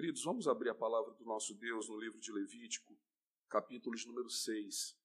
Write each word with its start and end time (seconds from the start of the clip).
Queridos, 0.00 0.24
vamos 0.24 0.48
abrir 0.48 0.70
a 0.70 0.74
palavra 0.74 1.12
do 1.12 1.26
nosso 1.26 1.54
Deus 1.54 1.86
no 1.86 2.00
livro 2.00 2.18
de 2.18 2.32
Levítico, 2.32 2.98
capítulo 3.50 3.94
número 4.06 4.30
6. 4.30 4.98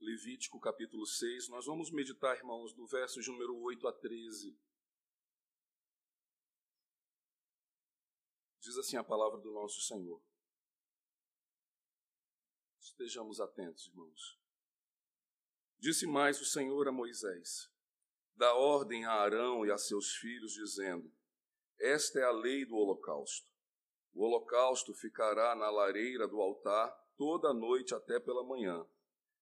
Levítico 0.00 0.58
capítulo 0.58 1.06
6, 1.06 1.48
nós 1.48 1.66
vamos 1.66 1.92
meditar, 1.92 2.36
irmãos, 2.36 2.74
do 2.74 2.88
verso 2.88 3.20
de 3.20 3.30
número 3.30 3.56
8 3.56 3.86
a 3.86 3.92
13. 3.92 4.58
Diz 8.58 8.76
assim 8.78 8.96
a 8.96 9.04
palavra 9.04 9.38
do 9.40 9.52
nosso 9.52 9.80
Senhor. 9.80 10.20
Estejamos 12.92 13.40
atentos, 13.40 13.86
irmãos. 13.86 14.38
Disse 15.78 16.06
mais 16.06 16.40
o 16.42 16.44
Senhor 16.44 16.86
a 16.86 16.92
Moisés: 16.92 17.70
Dá 18.36 18.54
ordem 18.54 19.06
a 19.06 19.12
Arão 19.12 19.64
e 19.64 19.72
a 19.72 19.78
seus 19.78 20.14
filhos, 20.16 20.52
dizendo: 20.52 21.10
Esta 21.80 22.20
é 22.20 22.24
a 22.24 22.30
lei 22.30 22.66
do 22.66 22.76
holocausto. 22.76 23.50
O 24.12 24.22
holocausto 24.22 24.92
ficará 24.92 25.54
na 25.54 25.70
lareira 25.70 26.28
do 26.28 26.40
altar 26.40 26.92
toda 27.16 27.48
a 27.48 27.54
noite 27.54 27.94
até 27.94 28.20
pela 28.20 28.44
manhã, 28.44 28.86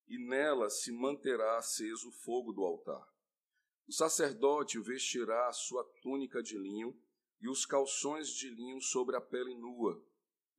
e 0.07 0.17
nela 0.17 0.71
se 0.71 0.93
manterá 0.93 1.59
aceso 1.59 2.09
o 2.09 2.13
fogo 2.13 2.53
do 2.53 2.63
altar. 2.63 3.05
O 3.89 3.93
sacerdote 3.93 4.79
vestirá 4.79 5.49
a 5.49 5.53
sua 5.53 5.85
túnica 6.01 6.41
de 6.41 6.57
linho 6.57 6.97
e 7.41 7.49
os 7.49 7.67
calções 7.67 8.29
de 8.29 8.49
linho 8.49 8.81
sobre 8.81 9.17
a 9.17 9.21
pele 9.21 9.57
nua, 9.57 10.01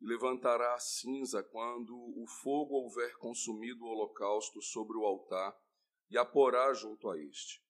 e 0.01 0.05
levantará 0.05 0.73
a 0.73 0.79
cinza 0.79 1.43
quando 1.43 1.95
o 1.95 2.25
fogo 2.41 2.73
houver 2.73 3.15
consumido 3.17 3.85
o 3.85 3.89
holocausto 3.89 4.59
sobre 4.61 4.97
o 4.97 5.05
altar, 5.05 5.55
e 6.09 6.17
a 6.17 6.25
porá 6.25 6.73
junto 6.73 7.09
a 7.09 7.17
este. 7.17 7.63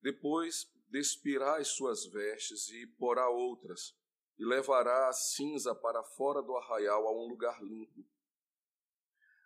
Depois 0.00 0.72
despirá 0.88 1.58
as 1.58 1.68
suas 1.68 2.06
vestes 2.06 2.68
e 2.70 2.86
porá 2.98 3.28
outras, 3.28 3.94
e 4.38 4.44
levará 4.44 5.08
a 5.08 5.12
cinza 5.12 5.74
para 5.74 6.02
fora 6.02 6.42
do 6.42 6.56
arraial 6.56 7.06
a 7.06 7.12
um 7.12 7.28
lugar 7.28 7.62
limpo. 7.62 8.04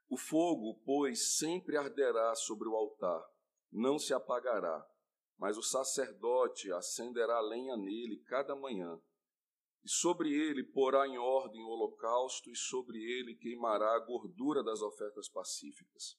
O 0.08 0.16
fogo, 0.16 0.80
pois, 0.84 1.36
sempre 1.36 1.76
arderá 1.76 2.34
sobre 2.34 2.68
o 2.68 2.76
altar, 2.76 3.24
não 3.72 3.98
se 3.98 4.14
apagará, 4.14 4.86
mas 5.36 5.56
o 5.56 5.62
sacerdote 5.62 6.72
acenderá 6.72 7.40
lenha 7.40 7.76
nele 7.76 8.22
cada 8.26 8.54
manhã 8.54 9.00
e 9.82 9.88
sobre 9.88 10.30
ele 10.30 10.62
porá 10.62 11.06
em 11.06 11.18
ordem 11.18 11.62
o 11.62 11.68
holocausto, 11.68 12.50
e 12.50 12.56
sobre 12.56 12.98
ele 12.98 13.34
queimará 13.34 13.94
a 13.94 14.04
gordura 14.04 14.62
das 14.62 14.82
ofertas 14.82 15.28
pacíficas. 15.28 16.18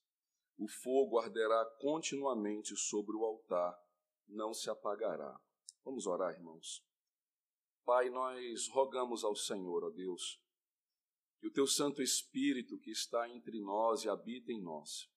O 0.57 0.67
fogo 0.67 1.19
arderá 1.19 1.65
continuamente 1.79 2.75
sobre 2.75 3.15
o 3.15 3.23
altar, 3.23 3.75
não 4.27 4.53
se 4.53 4.69
apagará. 4.69 5.39
Vamos 5.83 6.05
orar, 6.05 6.33
irmãos. 6.33 6.83
Pai, 7.83 8.09
nós 8.09 8.67
rogamos 8.69 9.23
ao 9.23 9.35
Senhor, 9.35 9.83
ó 9.83 9.89
Deus, 9.89 10.39
que 11.39 11.47
o 11.47 11.51
teu 11.51 11.65
Santo 11.65 12.01
Espírito 12.01 12.79
que 12.79 12.91
está 12.91 13.27
entre 13.29 13.59
nós 13.59 14.03
e 14.03 14.09
habita 14.09 14.51
em 14.51 14.61
nós, 14.61 15.09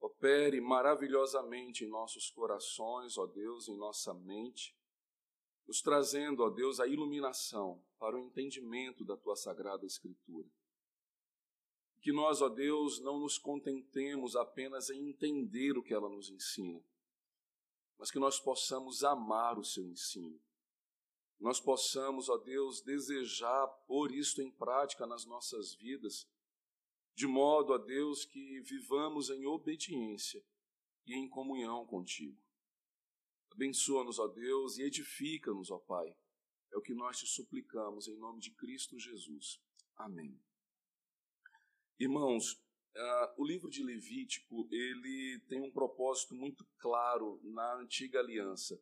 opere 0.00 0.60
maravilhosamente 0.60 1.84
em 1.84 1.88
nossos 1.88 2.30
corações, 2.30 3.18
ó 3.18 3.26
Deus, 3.26 3.68
em 3.68 3.76
nossa 3.76 4.14
mente, 4.14 4.76
nos 5.66 5.80
trazendo, 5.80 6.42
ó 6.42 6.50
Deus, 6.50 6.78
a 6.78 6.86
iluminação 6.86 7.82
para 7.98 8.16
o 8.16 8.20
entendimento 8.20 9.04
da 9.04 9.16
tua 9.16 9.36
sagrada 9.36 9.86
Escritura. 9.86 10.48
Que 12.00 12.12
nós, 12.12 12.42
ó 12.42 12.48
Deus, 12.48 13.00
não 13.00 13.18
nos 13.18 13.38
contentemos 13.38 14.36
apenas 14.36 14.90
em 14.90 15.08
entender 15.08 15.78
o 15.78 15.82
que 15.82 15.94
ela 15.94 16.08
nos 16.08 16.28
ensina, 16.28 16.84
mas 17.98 18.10
que 18.10 18.18
nós 18.18 18.38
possamos 18.38 19.02
amar 19.02 19.58
o 19.58 19.64
seu 19.64 19.86
ensino. 19.86 20.38
Nós 21.40 21.60
possamos, 21.60 22.28
ó 22.28 22.36
Deus, 22.36 22.82
desejar 22.82 23.66
pôr 23.86 24.12
isto 24.12 24.42
em 24.42 24.50
prática 24.50 25.06
nas 25.06 25.24
nossas 25.24 25.74
vidas, 25.74 26.28
de 27.14 27.26
modo, 27.26 27.72
ó 27.72 27.78
Deus, 27.78 28.24
que 28.24 28.60
vivamos 28.60 29.30
em 29.30 29.46
obediência 29.46 30.44
e 31.06 31.14
em 31.14 31.28
comunhão 31.28 31.86
contigo. 31.86 32.43
Abençoa-nos, 33.54 34.18
ó 34.18 34.26
Deus, 34.26 34.78
e 34.78 34.82
edifica-nos, 34.82 35.70
ó 35.70 35.78
Pai. 35.78 36.12
É 36.72 36.76
o 36.76 36.82
que 36.82 36.92
nós 36.92 37.18
te 37.18 37.26
suplicamos 37.26 38.08
em 38.08 38.16
nome 38.18 38.40
de 38.40 38.50
Cristo 38.50 38.98
Jesus. 38.98 39.60
Amém. 39.96 40.36
Irmãos, 41.96 42.54
uh, 42.96 43.40
o 43.40 43.46
livro 43.46 43.70
de 43.70 43.84
Levítico 43.84 44.66
ele 44.72 45.40
tem 45.48 45.62
um 45.62 45.70
propósito 45.70 46.34
muito 46.34 46.66
claro 46.78 47.40
na 47.44 47.76
antiga 47.76 48.18
aliança. 48.18 48.76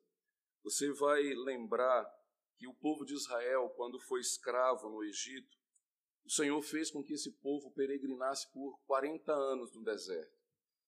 Você 0.62 0.90
vai 0.92 1.22
lembrar 1.22 2.10
que 2.56 2.66
o 2.66 2.74
povo 2.74 3.04
de 3.04 3.12
Israel, 3.12 3.68
quando 3.76 4.00
foi 4.00 4.20
escravo 4.20 4.88
no 4.88 5.04
Egito, 5.04 5.54
o 6.24 6.30
Senhor 6.30 6.62
fez 6.62 6.90
com 6.90 7.02
que 7.02 7.12
esse 7.12 7.30
povo 7.40 7.70
peregrinasse 7.72 8.50
por 8.52 8.80
40 8.86 9.30
anos 9.32 9.74
no 9.74 9.82
deserto. 9.82 10.40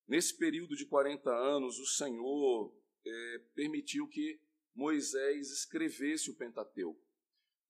Nesse 0.09 0.39
período 0.39 0.75
de 0.75 0.87
40 0.87 1.29
anos, 1.31 1.79
o 1.79 1.87
Senhor 1.87 2.75
é, 3.07 3.39
permitiu 3.55 4.09
que 4.09 4.41
Moisés 4.75 5.51
escrevesse 5.51 6.31
o 6.31 6.35
Pentateuco. 6.35 7.01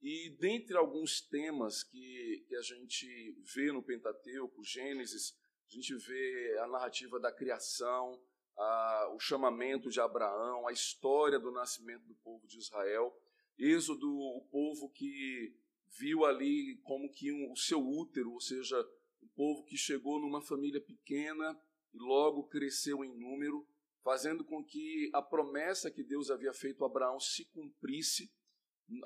E 0.01 0.31
dentre 0.39 0.77
alguns 0.77 1.21
temas 1.21 1.83
que, 1.83 2.45
que 2.47 2.55
a 2.57 2.63
gente 2.63 3.37
vê 3.55 3.73
no 3.73 3.83
Pentateuco, 3.83 4.63
Gênesis, 4.63 5.35
a 5.67 5.75
gente 5.75 5.95
vê 5.97 6.59
a 6.59 6.67
narrativa 6.69 7.19
da 7.19 7.33
criação, 7.33 8.21
a, 8.57 9.13
o 9.15 9.19
chamamento 9.19 9.91
de 9.91 10.01
Abraão, 10.01 10.69
a 10.69 10.73
história 10.73 11.39
do 11.39 11.51
nascimento 11.51 12.05
do 12.05 12.15
povo 12.17 12.47
de 12.47 12.59
Israel. 12.59 13.19
Êxodo, 13.59 14.07
o 14.07 14.47
povo 14.51 14.91
que 14.91 15.57
viu 15.99 16.25
ali 16.25 16.77
como 16.83 17.11
que 17.11 17.33
um, 17.33 17.53
o 17.53 17.57
seu 17.57 17.81
útero, 17.81 18.33
ou 18.33 18.41
seja, 18.41 18.79
um 19.23 19.29
povo 19.29 19.65
que 19.65 19.77
chegou 19.77 20.21
numa 20.21 20.43
família 20.43 20.81
pequena 20.81 21.59
e 21.93 21.99
logo 21.99 22.49
cresceu 22.49 23.05
em 23.05 23.19
número 23.19 23.67
fazendo 24.05 24.45
com 24.45 24.63
que 24.63 25.11
a 25.15 25.23
promessa 25.23 25.91
que 25.91 26.05
Deus 26.05 26.31
havia 26.31 26.53
feito 26.53 26.85
a 26.85 26.87
Abraão 26.87 27.19
se 27.19 27.47
cumprisse, 27.47 28.31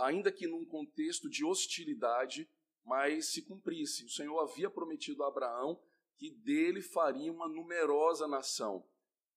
ainda 0.01 0.33
que 0.33 0.49
num 0.49 0.67
contexto 0.67 1.31
de 1.31 1.45
hostilidade, 1.45 2.51
mas 2.85 3.33
se 3.33 3.43
cumprisse. 3.43 4.05
O 4.05 4.11
Senhor 4.11 4.37
havia 4.41 4.69
prometido 4.69 5.23
a 5.23 5.29
Abraão 5.29 5.81
que 6.17 6.31
dele 6.31 6.83
faria 6.83 7.33
uma 7.33 7.49
numerosa 7.49 8.27
nação. 8.27 8.85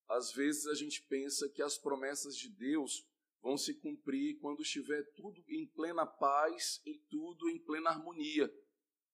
Às 0.09 0.33
vezes 0.33 0.65
a 0.65 0.73
gente 0.73 1.03
pensa 1.03 1.47
que 1.47 1.61
as 1.61 1.77
promessas 1.77 2.35
de 2.35 2.49
Deus 2.49 3.07
vão 3.39 3.55
se 3.55 3.75
cumprir 3.75 4.39
quando 4.39 4.63
estiver 4.63 5.03
tudo 5.15 5.43
em 5.47 5.67
plena 5.67 6.05
paz 6.05 6.81
e 6.85 6.97
tudo 7.09 7.47
em 7.49 7.59
plena 7.59 7.91
harmonia. 7.91 8.51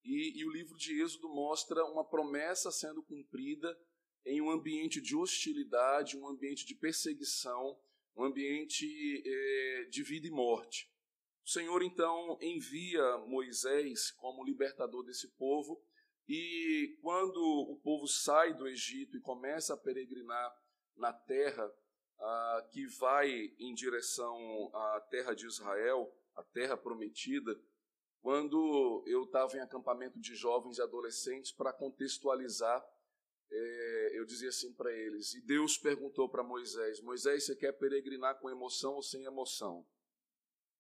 E, 0.04 0.40
e 0.40 0.46
o 0.46 0.52
livro 0.52 0.78
de 0.78 1.02
Êxodo 1.02 1.28
mostra 1.28 1.84
uma 1.86 2.08
promessa 2.08 2.72
sendo 2.72 3.04
cumprida 3.04 3.78
em 4.28 4.42
um 4.42 4.52
ambiente 4.52 5.00
de 5.00 5.16
hostilidade, 5.16 6.18
um 6.18 6.28
ambiente 6.28 6.66
de 6.66 6.76
perseguição, 6.76 7.80
um 8.16 8.26
ambiente 8.26 8.86
é, 9.26 9.86
de 9.90 10.04
vida 10.04 10.28
e 10.28 10.32
morte. 10.32 10.92
O 11.46 11.50
Senhor 11.50 11.82
então 11.82 12.38
envia 12.42 13.18
Moisés 13.20 14.12
como 14.12 14.44
libertador 14.44 15.04
desse 15.04 15.30
povo, 15.30 15.82
e 16.28 16.98
quando 17.02 17.38
o 17.38 17.78
povo 17.78 18.06
sai 18.06 18.54
do 18.54 18.68
Egito 18.68 19.16
e 19.16 19.22
começa 19.22 19.74
a 19.74 19.78
peregrinar 19.78 20.54
na 20.98 21.14
terra 21.14 21.74
ah, 22.20 22.68
que 22.70 22.86
vai 22.86 23.30
em 23.58 23.74
direção 23.74 24.70
à 24.74 25.00
terra 25.10 25.34
de 25.34 25.48
Israel, 25.48 26.14
a 26.36 26.44
terra 26.44 26.76
prometida, 26.76 27.58
quando 28.22 29.06
eu 29.08 29.24
estava 29.24 29.56
em 29.56 29.62
acampamento 29.62 30.20
de 30.20 30.36
jovens 30.36 30.80
e 30.80 30.82
adolescentes 30.82 31.54
para 31.54 31.72
contextualizar 31.72 32.86
é, 33.50 34.20
eu 34.20 34.26
dizia 34.26 34.50
assim 34.50 34.74
para 34.74 34.92
eles, 34.92 35.34
e 35.34 35.42
Deus 35.42 35.78
perguntou 35.78 36.30
para 36.30 36.44
Moisés: 36.44 37.02
Moisés, 37.02 37.46
você 37.46 37.56
quer 37.56 37.72
peregrinar 37.74 38.40
com 38.40 38.50
emoção 38.50 38.96
ou 38.96 39.04
sem 39.04 39.24
emoção? 39.24 39.86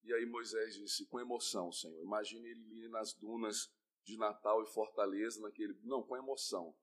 E 0.03 0.13
aí 0.13 0.25
Moisés 0.25 0.75
disse: 0.75 1.05
com 1.05 1.19
emoção, 1.19 1.71
Senhor. 1.71 2.01
Imagine 2.01 2.49
ele 2.49 2.87
nas 2.89 3.13
dunas 3.13 3.71
de 4.03 4.17
Natal 4.17 4.63
e 4.63 4.67
Fortaleza, 4.67 5.41
naquele. 5.41 5.77
Não, 5.83 6.01
com 6.01 6.15
emoção. 6.15 6.75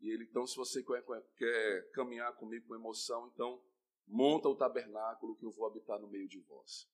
E 0.00 0.10
ele, 0.10 0.24
então, 0.24 0.46
se 0.46 0.56
você 0.56 0.82
quer, 0.82 1.04
quer 1.36 1.90
caminhar 1.92 2.34
comigo 2.36 2.66
com 2.66 2.74
emoção, 2.74 3.30
então 3.32 3.62
monta 4.06 4.48
o 4.48 4.56
tabernáculo 4.56 5.36
que 5.36 5.44
eu 5.44 5.50
vou 5.50 5.66
habitar 5.66 5.98
no 6.00 6.08
meio 6.08 6.28
de 6.28 6.40
vós. 6.40 6.88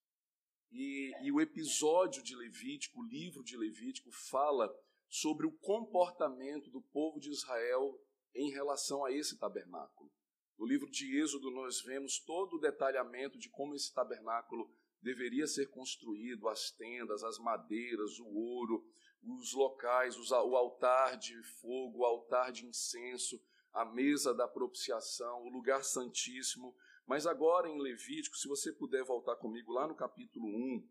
E, 0.70 1.12
e 1.22 1.32
o 1.32 1.40
episódio 1.40 2.22
de 2.22 2.34
Levítico, 2.34 3.00
o 3.00 3.06
livro 3.06 3.42
de 3.42 3.56
Levítico, 3.56 4.10
fala 4.10 4.72
sobre 5.08 5.46
o 5.46 5.52
comportamento 5.52 6.70
do 6.70 6.80
povo 6.80 7.20
de 7.20 7.30
Israel 7.30 8.00
em 8.34 8.50
relação 8.50 9.04
a 9.04 9.12
esse 9.12 9.38
tabernáculo. 9.38 10.10
No 10.58 10.66
livro 10.66 10.90
de 10.90 11.20
Êxodo, 11.20 11.50
nós 11.50 11.82
vemos 11.82 12.18
todo 12.18 12.56
o 12.56 12.60
detalhamento 12.60 13.38
de 13.38 13.48
como 13.50 13.74
esse 13.74 13.92
tabernáculo 13.92 14.70
deveria 15.02 15.46
ser 15.46 15.70
construído, 15.70 16.48
as 16.48 16.70
tendas, 16.70 17.22
as 17.22 17.38
madeiras, 17.38 18.18
o 18.18 18.26
ouro, 18.26 18.84
os 19.22 19.52
locais, 19.52 20.16
o 20.16 20.56
altar 20.56 21.16
de 21.18 21.40
fogo, 21.60 21.98
o 21.98 22.04
altar 22.04 22.52
de 22.52 22.66
incenso, 22.66 23.40
a 23.72 23.84
mesa 23.84 24.34
da 24.34 24.48
propiciação, 24.48 25.42
o 25.42 25.50
lugar 25.50 25.84
santíssimo. 25.84 26.74
Mas 27.06 27.26
agora 27.26 27.68
em 27.68 27.80
Levítico, 27.80 28.36
se 28.36 28.48
você 28.48 28.72
puder 28.72 29.04
voltar 29.04 29.36
comigo 29.36 29.72
lá 29.72 29.86
no 29.86 29.94
capítulo 29.94 30.46
1 30.48 30.88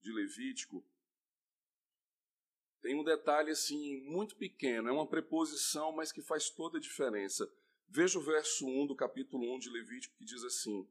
de 0.00 0.12
Levítico, 0.12 0.84
tem 2.80 2.98
um 2.98 3.04
detalhe 3.04 3.50
assim 3.50 4.00
muito 4.04 4.36
pequeno, 4.36 4.88
é 4.88 4.92
uma 4.92 5.06
preposição, 5.06 5.92
mas 5.92 6.12
que 6.12 6.22
faz 6.22 6.50
toda 6.50 6.78
a 6.78 6.80
diferença. 6.80 7.50
Veja 7.88 8.18
o 8.18 8.22
verso 8.22 8.66
1 8.66 8.86
do 8.86 8.94
capítulo 8.94 9.54
1 9.54 9.58
de 9.58 9.70
Levítico 9.70 10.16
que 10.16 10.24
diz 10.24 10.44
assim: 10.44 10.86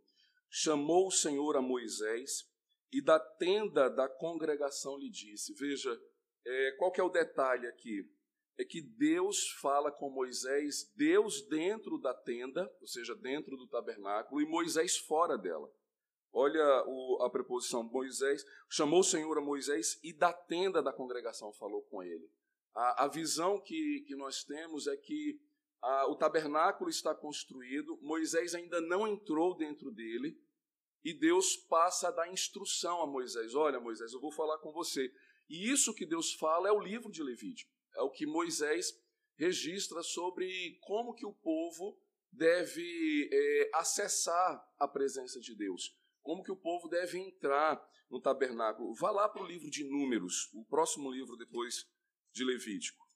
Chamou 0.49 1.07
o 1.07 1.11
Senhor 1.11 1.55
a 1.55 1.61
Moisés 1.61 2.49
e 2.91 3.01
da 3.01 3.19
tenda 3.19 3.89
da 3.89 4.07
congregação 4.07 4.97
lhe 4.97 5.09
disse. 5.09 5.53
Veja, 5.53 5.99
é, 6.45 6.71
qual 6.77 6.91
que 6.91 6.99
é 6.99 7.03
o 7.03 7.09
detalhe 7.09 7.67
aqui? 7.67 8.09
É 8.57 8.65
que 8.65 8.81
Deus 8.81 9.51
fala 9.61 9.91
com 9.91 10.09
Moisés, 10.09 10.91
Deus 10.95 11.47
dentro 11.47 11.99
da 11.99 12.13
tenda, 12.13 12.71
ou 12.81 12.87
seja, 12.87 13.13
dentro 13.13 13.55
do 13.55 13.67
tabernáculo, 13.67 14.41
e 14.41 14.45
Moisés 14.45 14.97
fora 14.97 15.37
dela. 15.37 15.71
Olha 16.39 16.83
o, 16.85 17.23
a 17.23 17.31
preposição 17.31 17.81
Moisés, 17.81 18.45
chamou 18.69 18.99
o 18.99 19.03
Senhor 19.03 19.35
a 19.39 19.41
Moisés 19.41 19.99
e 20.03 20.13
da 20.13 20.31
tenda 20.31 20.83
da 20.83 20.93
congregação 20.93 21.51
falou 21.51 21.81
com 21.89 22.03
ele. 22.03 22.29
A, 22.75 23.05
a 23.05 23.07
visão 23.07 23.59
que, 23.59 24.03
que 24.05 24.15
nós 24.15 24.43
temos 24.43 24.85
é 24.85 24.95
que 24.95 25.41
a, 25.81 26.05
o 26.05 26.15
tabernáculo 26.15 26.91
está 26.91 27.15
construído, 27.15 27.97
Moisés 28.03 28.53
ainda 28.53 28.79
não 28.79 29.07
entrou 29.07 29.57
dentro 29.57 29.89
dele, 29.89 30.39
e 31.03 31.11
Deus 31.11 31.55
passa 31.55 32.09
a 32.09 32.11
dar 32.11 32.31
instrução 32.31 33.01
a 33.01 33.07
Moisés: 33.07 33.55
Olha, 33.55 33.79
Moisés, 33.79 34.13
eu 34.13 34.21
vou 34.21 34.31
falar 34.31 34.59
com 34.59 34.71
você. 34.71 35.11
E 35.49 35.71
isso 35.71 35.91
que 35.95 36.05
Deus 36.05 36.35
fala 36.35 36.69
é 36.69 36.71
o 36.71 36.79
livro 36.79 37.11
de 37.11 37.23
Levítico, 37.23 37.73
é 37.95 38.01
o 38.03 38.11
que 38.11 38.27
Moisés 38.27 38.93
registra 39.37 40.03
sobre 40.03 40.77
como 40.81 41.15
que 41.15 41.25
o 41.25 41.33
povo 41.33 41.99
deve 42.31 43.27
é, 43.33 43.71
acessar 43.73 44.63
a 44.77 44.87
presença 44.87 45.39
de 45.39 45.55
Deus 45.55 45.96
como 46.27 46.43
que 46.43 46.51
o 46.51 46.57
povo 46.57 46.89
deve 46.89 47.17
entrar 47.17 47.81
no 48.09 48.19
tabernáculo. 48.19 48.93
Vá 48.95 49.11
lá 49.11 49.29
para 49.29 49.41
o 49.41 49.47
livro 49.47 49.69
de 49.69 49.85
Números, 49.85 50.51
o 50.53 50.65
próximo 50.65 51.09
livro 51.09 51.37
depois 51.37 51.89
de 52.33 52.43
Levítico. 52.43 53.07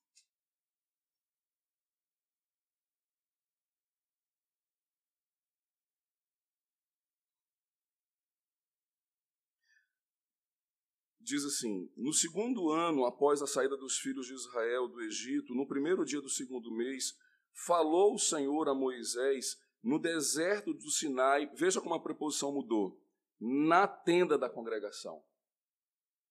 Diz 11.19 11.43
assim: 11.43 11.91
No 11.97 12.13
segundo 12.13 12.71
ano 12.71 13.05
após 13.05 13.41
a 13.41 13.47
saída 13.47 13.75
dos 13.75 13.97
filhos 13.97 14.25
de 14.25 14.33
Israel 14.33 14.87
do 14.87 15.01
Egito, 15.01 15.53
no 15.53 15.67
primeiro 15.67 16.05
dia 16.05 16.21
do 16.21 16.29
segundo 16.29 16.73
mês, 16.73 17.13
falou 17.51 18.15
o 18.15 18.19
Senhor 18.19 18.69
a 18.69 18.73
Moisés 18.73 19.57
no 19.83 19.99
deserto 19.99 20.73
do 20.73 20.89
Sinai. 20.89 21.49
Veja 21.55 21.81
como 21.81 21.95
a 21.95 22.01
preposição 22.01 22.51
mudou 22.51 23.01
na 23.39 23.87
tenda 23.87 24.37
da 24.37 24.49
congregação. 24.49 25.23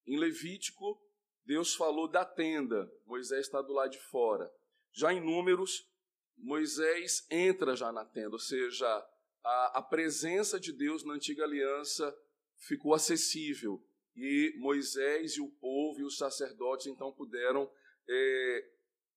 Em 0.07 0.19
Levítico, 0.19 1.01
Deus 1.45 1.75
falou 1.75 2.09
da 2.09 2.25
tenda, 2.25 2.91
Moisés 3.05 3.47
está 3.47 3.61
do 3.61 3.73
lado 3.73 3.91
de 3.91 3.99
fora. 3.99 4.53
Já 4.93 5.13
em 5.13 5.21
Números, 5.21 5.89
Moisés 6.37 7.27
entra 7.31 7.77
já 7.77 7.93
na 7.93 8.05
tenda, 8.05 8.31
ou 8.31 8.39
seja, 8.39 8.87
a, 9.45 9.79
a 9.79 9.83
presença 9.83 10.59
de 10.59 10.73
Deus 10.73 11.05
na 11.05 11.15
antiga 11.15 11.45
aliança 11.45 12.17
ficou 12.57 12.95
acessível 12.95 13.85
e 14.17 14.55
Moisés 14.59 15.33
e 15.33 15.41
o 15.41 15.49
povo 15.49 16.01
e 16.01 16.05
os 16.05 16.17
sacerdotes 16.17 16.87
então 16.87 17.13
puderam 17.13 17.71
é, 18.09 18.71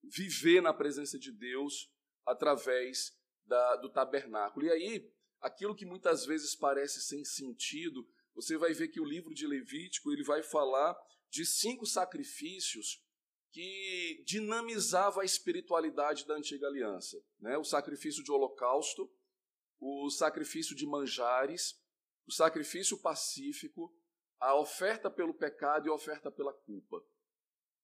viver 0.04 0.62
na 0.62 0.74
presença 0.74 1.18
de 1.18 1.32
Deus 1.32 1.92
através 2.26 3.18
da, 3.46 3.76
do 3.78 3.90
tabernáculo. 3.90 4.66
E 4.66 4.72
aí, 4.72 5.12
aquilo 5.42 5.76
que 5.76 5.86
muitas 5.86 6.26
vezes 6.26 6.56
parece 6.56 7.02
sem 7.02 7.24
sentido, 7.24 8.08
você 8.34 8.58
vai 8.58 8.74
ver 8.74 8.88
que 8.88 9.00
o 9.00 9.06
livro 9.06 9.34
de 9.34 9.46
Levítico 9.46 10.12
ele 10.12 10.24
vai 10.24 10.42
falar 10.42 10.96
de 11.30 11.46
cinco 11.46 11.86
sacrifícios 11.86 13.04
que 13.52 14.24
dinamizava 14.26 15.22
a 15.22 15.26
espiritualidade 15.26 16.26
da 16.26 16.36
antiga 16.36 16.68
aliança, 16.68 17.24
né? 17.40 17.56
O 17.58 17.64
sacrifício 17.64 18.24
de 18.24 18.32
holocausto, 18.32 19.12
o 19.80 20.10
sacrifício 20.10 20.76
de 20.76 20.88
manjares, 20.88 21.80
o 22.26 22.32
sacrifício 22.32 22.98
pacífico, 23.00 23.96
a 24.40 24.56
oferta 24.56 25.10
pelo 25.10 25.34
pecado 25.34 25.88
e 25.88 25.90
a 25.90 25.94
oferta 25.94 26.32
pela 26.32 26.54
culpa. 26.54 27.04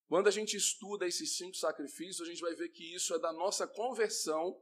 Quando 0.08 0.28
a 0.28 0.32
gente 0.32 0.58
estuda 0.58 1.08
esses 1.08 1.38
cinco 1.38 1.56
sacrifícios, 1.56 2.28
a 2.28 2.32
gente 2.32 2.42
vai 2.42 2.56
ver 2.56 2.70
que 2.70 2.96
isso 2.96 3.14
é 3.14 3.20
da 3.20 3.32
nossa 3.32 3.68
conversão 3.68 4.60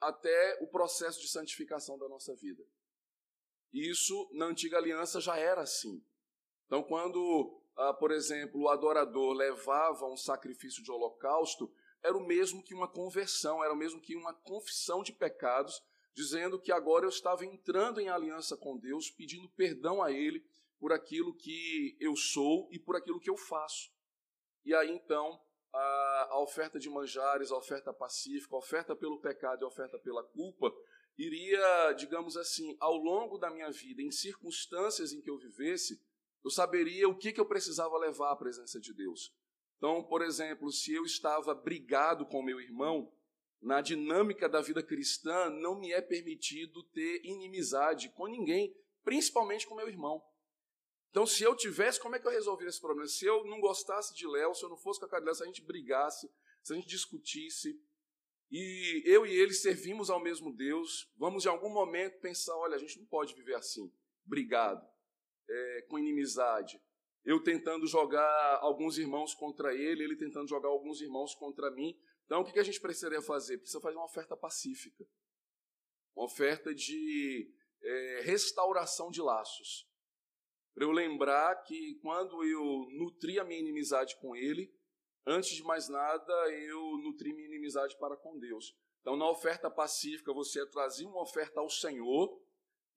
até 0.00 0.58
o 0.60 0.66
processo 0.66 1.20
de 1.20 1.28
santificação 1.28 1.98
da 1.98 2.08
nossa 2.08 2.34
vida. 2.34 2.64
Isso 3.72 4.30
na 4.32 4.46
antiga 4.46 4.76
aliança 4.76 5.20
já 5.20 5.36
era 5.36 5.62
assim. 5.62 6.04
Então, 6.66 6.82
quando, 6.82 7.60
ah, 7.76 7.92
por 7.92 8.10
exemplo, 8.10 8.62
o 8.62 8.68
adorador 8.68 9.32
levava 9.32 10.06
um 10.06 10.16
sacrifício 10.16 10.82
de 10.82 10.90
holocausto, 10.90 11.72
era 12.02 12.16
o 12.16 12.24
mesmo 12.24 12.62
que 12.62 12.74
uma 12.74 12.86
conversão, 12.86 13.64
era 13.64 13.72
o 13.72 13.76
mesmo 13.76 14.00
que 14.00 14.14
uma 14.14 14.32
confissão 14.32 15.02
de 15.02 15.12
pecados, 15.12 15.82
dizendo 16.14 16.60
que 16.60 16.70
agora 16.70 17.04
eu 17.04 17.08
estava 17.08 17.44
entrando 17.44 18.00
em 18.00 18.08
aliança 18.08 18.56
com 18.56 18.78
Deus, 18.78 19.10
pedindo 19.10 19.48
perdão 19.50 20.02
a 20.02 20.12
Ele 20.12 20.44
por 20.78 20.92
aquilo 20.92 21.34
que 21.34 21.96
eu 21.98 22.14
sou 22.14 22.68
e 22.70 22.78
por 22.78 22.94
aquilo 22.94 23.18
que 23.18 23.30
eu 23.30 23.36
faço. 23.36 23.90
E 24.64 24.74
aí 24.74 24.90
então 24.90 25.42
a, 25.74 26.38
oferta 26.40 26.78
de 26.78 26.88
manjares, 26.88 27.50
a 27.50 27.56
oferta 27.56 27.92
pacífica, 27.92 28.54
a 28.54 28.58
oferta 28.58 28.94
pelo 28.94 29.20
pecado 29.20 29.62
e 29.62 29.64
a 29.64 29.68
oferta 29.68 29.98
pela 29.98 30.22
culpa, 30.22 30.72
iria, 31.18 31.92
digamos 31.92 32.36
assim, 32.36 32.76
ao 32.80 32.96
longo 32.96 33.38
da 33.38 33.50
minha 33.50 33.70
vida, 33.70 34.02
em 34.02 34.10
circunstâncias 34.10 35.12
em 35.12 35.20
que 35.20 35.30
eu 35.30 35.38
vivesse, 35.38 36.00
eu 36.44 36.50
saberia 36.50 37.08
o 37.08 37.16
que, 37.16 37.32
que 37.32 37.40
eu 37.40 37.46
precisava 37.46 37.96
levar 37.98 38.32
à 38.32 38.36
presença 38.36 38.80
de 38.80 38.92
Deus. 38.92 39.34
Então, 39.76 40.02
por 40.04 40.22
exemplo, 40.22 40.70
se 40.70 40.94
eu 40.94 41.04
estava 41.04 41.54
brigado 41.54 42.26
com 42.26 42.42
meu 42.42 42.60
irmão, 42.60 43.12
na 43.60 43.80
dinâmica 43.80 44.48
da 44.48 44.60
vida 44.60 44.82
cristã, 44.82 45.48
não 45.48 45.78
me 45.78 45.90
é 45.90 46.02
permitido 46.02 46.82
ter 46.82 47.24
inimizade 47.24 48.10
com 48.10 48.26
ninguém, 48.26 48.76
principalmente 49.02 49.66
com 49.66 49.74
meu 49.74 49.88
irmão. 49.88 50.22
Então, 51.14 51.24
se 51.24 51.44
eu 51.44 51.54
tivesse, 51.54 52.00
como 52.00 52.16
é 52.16 52.18
que 52.18 52.26
eu 52.26 52.32
resolveria 52.32 52.68
esse 52.68 52.80
problema? 52.80 53.06
Se 53.06 53.24
eu 53.24 53.44
não 53.44 53.60
gostasse 53.60 54.12
de 54.16 54.26
Léo, 54.26 54.52
se 54.52 54.64
eu 54.64 54.68
não 54.68 54.76
fosse 54.76 54.98
com 54.98 55.06
a 55.06 55.08
cara 55.08 55.20
de 55.20 55.26
Léo, 55.26 55.34
se 55.36 55.44
a 55.44 55.46
gente 55.46 55.62
brigasse, 55.62 56.28
se 56.60 56.72
a 56.72 56.74
gente 56.74 56.88
discutisse, 56.88 57.80
e 58.50 59.00
eu 59.06 59.24
e 59.24 59.30
ele 59.30 59.52
servimos 59.52 60.10
ao 60.10 60.20
mesmo 60.20 60.52
Deus, 60.52 61.08
vamos 61.16 61.46
em 61.46 61.48
algum 61.48 61.68
momento 61.68 62.18
pensar: 62.18 62.56
olha, 62.56 62.74
a 62.74 62.80
gente 62.80 62.98
não 62.98 63.06
pode 63.06 63.32
viver 63.32 63.54
assim, 63.54 63.94
brigado, 64.24 64.84
é, 65.48 65.82
com 65.88 66.00
inimizade. 66.00 66.82
Eu 67.24 67.40
tentando 67.40 67.86
jogar 67.86 68.58
alguns 68.60 68.98
irmãos 68.98 69.36
contra 69.36 69.72
ele, 69.72 70.02
ele 70.02 70.16
tentando 70.16 70.48
jogar 70.48 70.68
alguns 70.68 71.00
irmãos 71.00 71.32
contra 71.32 71.70
mim. 71.70 71.96
Então, 72.26 72.40
o 72.40 72.44
que 72.44 72.58
a 72.58 72.64
gente 72.64 72.80
precisaria 72.80 73.22
fazer? 73.22 73.58
Precisa 73.58 73.80
fazer 73.80 73.94
uma 73.94 74.06
oferta 74.06 74.36
pacífica, 74.36 75.06
uma 76.16 76.26
oferta 76.26 76.74
de 76.74 77.54
é, 77.80 78.20
restauração 78.24 79.12
de 79.12 79.22
laços 79.22 79.93
para 80.74 80.84
eu 80.84 80.90
lembrar 80.90 81.54
que 81.62 81.94
quando 82.02 82.44
eu 82.44 82.88
nutri 82.90 83.38
a 83.38 83.44
minha 83.44 83.60
inimizade 83.60 84.16
com 84.16 84.34
ele, 84.34 84.74
antes 85.24 85.54
de 85.54 85.62
mais 85.62 85.88
nada, 85.88 86.32
eu 86.50 86.98
nutri 86.98 87.32
minha 87.32 87.46
inimizade 87.46 87.96
para 87.98 88.16
com 88.16 88.38
Deus. 88.38 88.76
Então, 89.00 89.16
na 89.16 89.30
oferta 89.30 89.70
pacífica, 89.70 90.32
você 90.32 90.66
trazia 90.66 91.06
uma 91.06 91.22
oferta 91.22 91.60
ao 91.60 91.70
Senhor 91.70 92.42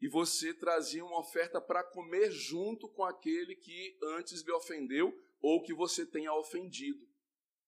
e 0.01 0.07
você 0.07 0.53
trazia 0.53 1.03
uma 1.03 1.19
oferta 1.19 1.59
para 1.61 1.83
comer 1.83 2.31
junto 2.31 2.89
com 2.89 3.03
aquele 3.03 3.55
que 3.55 3.97
antes 4.17 4.41
lhe 4.41 4.51
ofendeu 4.51 5.13
ou 5.39 5.61
que 5.61 5.73
você 5.73 6.05
tenha 6.05 6.33
ofendido. 6.33 7.07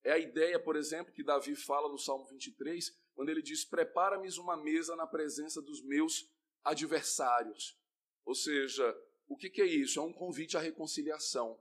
É 0.03 0.13
a 0.13 0.17
ideia, 0.17 0.59
por 0.59 0.75
exemplo, 0.75 1.13
que 1.13 1.23
Davi 1.23 1.55
fala 1.55 1.89
no 1.89 1.97
Salmo 1.97 2.25
23, 2.27 2.91
quando 3.13 3.29
ele 3.29 3.41
diz: 3.41 3.65
Prepara-me 3.65 4.29
uma 4.39 4.55
mesa 4.55 4.95
na 4.95 5.05
presença 5.05 5.61
dos 5.61 5.83
meus 5.83 6.31
adversários. 6.63 7.77
Ou 8.25 8.33
seja, 8.33 8.95
o 9.29 9.37
que, 9.37 9.49
que 9.49 9.61
é 9.61 9.65
isso? 9.65 9.99
É 9.99 10.03
um 10.03 10.11
convite 10.11 10.57
à 10.57 10.59
reconciliação, 10.59 11.57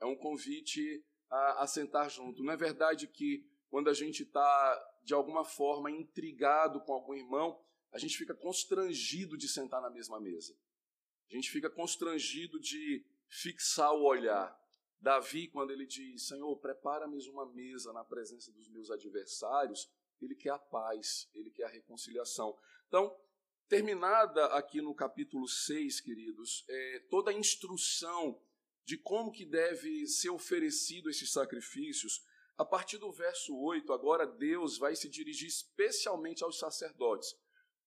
é 0.00 0.06
um 0.06 0.16
convite 0.16 1.04
a, 1.30 1.62
a 1.62 1.66
sentar 1.66 2.10
junto. 2.10 2.42
Não 2.42 2.52
é 2.52 2.56
verdade 2.56 3.06
que 3.06 3.46
quando 3.68 3.90
a 3.90 3.94
gente 3.94 4.22
está, 4.22 4.98
de 5.04 5.12
alguma 5.12 5.44
forma, 5.44 5.90
intrigado 5.90 6.80
com 6.80 6.94
algum 6.94 7.14
irmão, 7.14 7.60
a 7.92 7.98
gente 7.98 8.16
fica 8.16 8.34
constrangido 8.34 9.36
de 9.36 9.48
sentar 9.48 9.82
na 9.82 9.90
mesma 9.90 10.18
mesa. 10.18 10.56
A 11.30 11.34
gente 11.34 11.50
fica 11.50 11.68
constrangido 11.68 12.58
de 12.58 13.04
fixar 13.28 13.92
o 13.92 14.04
olhar. 14.04 14.58
Davi, 15.00 15.48
quando 15.48 15.72
ele 15.72 15.86
diz: 15.86 16.26
Senhor, 16.26 16.56
prepara-me 16.56 17.18
uma 17.28 17.46
mesa 17.46 17.92
na 17.92 18.04
presença 18.04 18.50
dos 18.52 18.68
meus 18.68 18.90
adversários, 18.90 19.90
ele 20.20 20.34
quer 20.34 20.50
a 20.50 20.58
paz, 20.58 21.28
ele 21.34 21.50
quer 21.50 21.64
a 21.64 21.68
reconciliação. 21.68 22.56
Então, 22.88 23.14
Terminada 23.74 24.46
aqui 24.56 24.80
no 24.80 24.94
capítulo 24.94 25.48
6, 25.48 26.00
queridos, 26.00 26.64
é, 26.68 27.00
toda 27.10 27.32
a 27.32 27.34
instrução 27.34 28.40
de 28.84 28.96
como 28.96 29.32
que 29.32 29.44
deve 29.44 30.06
ser 30.06 30.30
oferecido 30.30 31.10
esses 31.10 31.32
sacrifícios, 31.32 32.24
a 32.56 32.64
partir 32.64 32.98
do 32.98 33.10
verso 33.10 33.52
8, 33.58 33.92
agora 33.92 34.28
Deus 34.28 34.78
vai 34.78 34.94
se 34.94 35.08
dirigir 35.08 35.48
especialmente 35.48 36.44
aos 36.44 36.56
sacerdotes. 36.56 37.34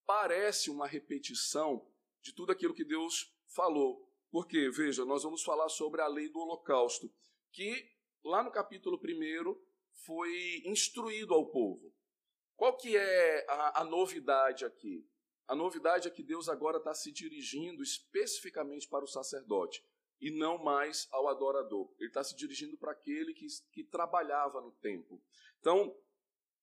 Parece 0.06 0.70
uma 0.70 0.86
repetição 0.86 1.89
de 2.22 2.34
tudo 2.34 2.51
aquilo 2.51 2.74
que 2.74 2.84
Deus 2.84 3.34
falou. 3.56 4.12
Porque, 4.29 4.70
veja, 4.70 5.06
nós 5.06 5.24
vamos 5.24 5.41
falar 5.41 5.70
sobre 5.70 6.01
a 6.01 6.08
lei 6.08 6.27
do 6.27 6.39
holocausto, 6.39 7.10
que 7.50 7.89
lá 8.25 8.44
no 8.44 8.51
capítulo 8.51 9.00
1 9.01 9.58
foi 10.06 10.63
instruído 10.65 11.34
ao 11.34 11.50
povo. 11.50 11.96
Qual 12.58 12.75
que 12.75 12.98
é 12.98 13.46
a, 13.48 13.84
a 13.84 13.84
novidade 13.86 14.65
aqui? 14.65 15.08
A 15.48 15.56
novidade 15.56 16.08
é 16.08 16.12
que 16.12 16.22
Deus 16.22 16.50
agora 16.50 16.77
está 16.77 16.94
se 16.94 17.12
dirigindo 17.12 17.82
especificamente 17.82 18.88
para 18.88 19.04
o 19.04 19.08
sacerdote 19.08 19.84
e 20.20 20.30
não 20.32 20.58
mais 20.58 21.08
ao 21.12 21.27
adorador. 21.27 21.89
Ele 22.00 22.10
está 22.10 22.24
se 22.24 22.36
dirigindo 22.36 22.77
para 22.77 22.92
aquele 22.92 23.34
que, 23.34 23.48
que 23.72 23.84
trabalhava 23.84 24.60
no 24.60 24.72
templo. 24.72 25.22
Então, 25.60 25.96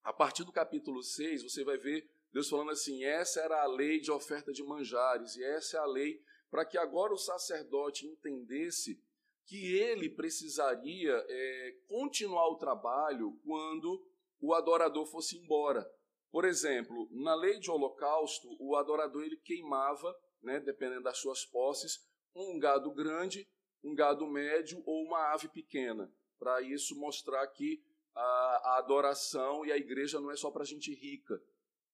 a 0.03 0.13
partir 0.13 0.45
do 0.45 0.53
capítulo 0.53 1.03
6, 1.03 1.43
você 1.43 1.65
vai 1.65 1.79
ver 1.79 2.09
Deus 2.33 2.49
falando 2.49 2.73
assim: 2.73 3.05
essa 3.05 3.41
era 3.41 3.63
a 3.63 3.67
lei 3.67 4.01
de 4.01 4.11
oferta 4.11 4.53
de 4.53 4.63
manjares, 4.63 5.37
e 5.37 5.45
essa 5.45 5.77
é 5.77 5.81
a 5.81 5.87
lei 5.87 6.21
para 6.51 6.65
que 6.65 6.77
agora 6.77 7.13
o 7.13 7.19
sacerdote 7.19 8.07
entendesse 8.07 9.01
que 9.47 9.77
ele 9.77 10.09
precisaria 10.09 11.13
é, 11.29 11.77
continuar 11.87 12.49
o 12.49 12.57
trabalho 12.57 13.39
quando 13.45 14.05
o 14.41 14.55
adorador 14.55 15.07
fosse 15.07 15.39
embora. 15.39 15.89
Por 16.35 16.45
exemplo, 16.45 17.09
na 17.13 17.33
lei 17.37 17.61
de 17.61 17.71
holocausto, 17.71 18.57
o 18.59 18.75
adorador 18.75 19.23
ele 19.23 19.37
queimava, 19.37 20.13
né, 20.43 20.59
dependendo 20.59 21.05
das 21.05 21.19
suas 21.19 21.47
posses, 21.47 22.05
um 22.35 22.59
gado 22.59 22.93
grande, 22.93 23.49
um 23.85 23.95
gado 23.95 24.27
médio 24.27 24.83
ou 24.85 25.05
uma 25.05 25.33
ave 25.33 25.47
pequena, 25.47 26.13
para 26.37 26.61
isso 26.61 26.99
mostrar 26.99 27.47
que 27.47 27.81
a, 28.13 28.21
a, 28.21 28.79
adoração 28.79 29.65
e 29.65 29.71
a 29.71 29.77
igreja 29.77 30.19
não 30.19 30.29
é 30.29 30.35
só 30.35 30.51
para 30.51 30.65
gente 30.65 30.93
rica. 30.93 31.41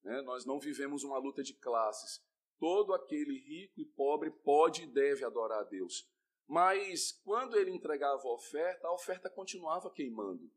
Né? 0.02 0.22
Nós 0.22 0.46
não 0.46 0.58
vivemos 0.58 1.04
uma 1.04 1.18
luta 1.18 1.42
de 1.42 1.52
classes. 1.52 2.24
Todo 2.58 2.94
aquele 2.94 3.38
rico 3.38 3.78
e 3.78 3.84
pobre 3.84 4.30
pode 4.30 4.84
e 4.84 4.86
deve 4.86 5.22
adorar 5.22 5.58
a 5.58 5.64
Deus. 5.64 6.10
Mas 6.48 7.12
quando 7.24 7.58
ele 7.58 7.72
entregava 7.72 8.22
a 8.26 8.32
oferta, 8.32 8.88
a 8.88 8.94
oferta 8.94 9.28
continuava 9.28 9.90
queimando. 9.90 10.50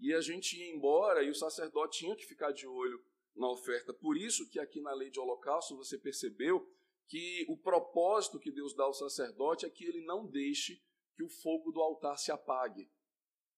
E 0.00 0.14
a 0.14 0.20
gente 0.20 0.56
ia 0.56 0.74
embora 0.74 1.22
e 1.22 1.30
o 1.30 1.34
sacerdote 1.34 1.98
tinha 1.98 2.16
que 2.16 2.26
ficar 2.26 2.52
de 2.52 2.66
olho 2.66 3.02
na 3.34 3.50
oferta. 3.50 3.92
Por 3.92 4.16
isso 4.16 4.48
que 4.48 4.58
aqui 4.58 4.80
na 4.80 4.92
lei 4.92 5.10
de 5.10 5.18
holocausto 5.18 5.76
você 5.76 5.98
percebeu 5.98 6.68
que 7.06 7.46
o 7.48 7.56
propósito 7.56 8.38
que 8.38 8.50
Deus 8.50 8.74
dá 8.74 8.84
ao 8.84 8.92
sacerdote 8.92 9.64
é 9.64 9.70
que 9.70 9.84
ele 9.84 10.04
não 10.04 10.26
deixe 10.26 10.82
que 11.14 11.24
o 11.24 11.28
fogo 11.28 11.72
do 11.72 11.80
altar 11.80 12.16
se 12.18 12.30
apague, 12.30 12.88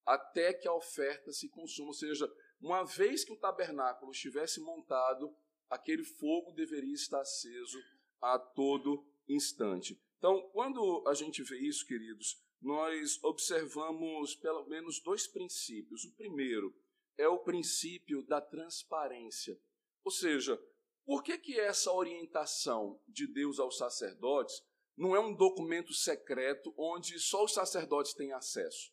até 0.06 0.54
que 0.54 0.68
a 0.68 0.72
oferta 0.72 1.32
se 1.32 1.48
consuma. 1.48 1.88
Ou 1.88 1.94
seja, 1.94 2.30
uma 2.60 2.84
vez 2.84 3.24
que 3.24 3.32
o 3.32 3.38
tabernáculo 3.38 4.12
estivesse 4.12 4.60
montado, 4.60 5.34
aquele 5.68 6.04
fogo 6.04 6.52
deveria 6.52 6.94
estar 6.94 7.20
aceso 7.20 7.78
a 8.20 8.38
todo 8.38 9.04
instante. 9.28 10.00
Então, 10.18 10.48
quando 10.52 11.04
a 11.06 11.14
gente 11.14 11.42
vê 11.42 11.58
isso, 11.58 11.86
queridos, 11.86 12.42
nós 12.60 13.22
observamos 13.22 14.34
pelo 14.34 14.66
menos 14.66 15.00
dois 15.00 15.26
princípios. 15.26 16.04
O 16.04 16.14
primeiro 16.14 16.74
é 17.16 17.26
o 17.26 17.38
princípio 17.38 18.22
da 18.22 18.40
transparência. 18.40 19.58
Ou 20.04 20.10
seja, 20.10 20.60
por 21.04 21.22
que, 21.22 21.38
que 21.38 21.58
essa 21.58 21.92
orientação 21.92 23.00
de 23.08 23.26
Deus 23.26 23.58
aos 23.58 23.78
sacerdotes 23.78 24.62
não 24.96 25.16
é 25.16 25.20
um 25.20 25.34
documento 25.34 25.92
secreto 25.94 26.74
onde 26.76 27.18
só 27.18 27.44
os 27.44 27.54
sacerdotes 27.54 28.14
têm 28.14 28.32
acesso? 28.32 28.92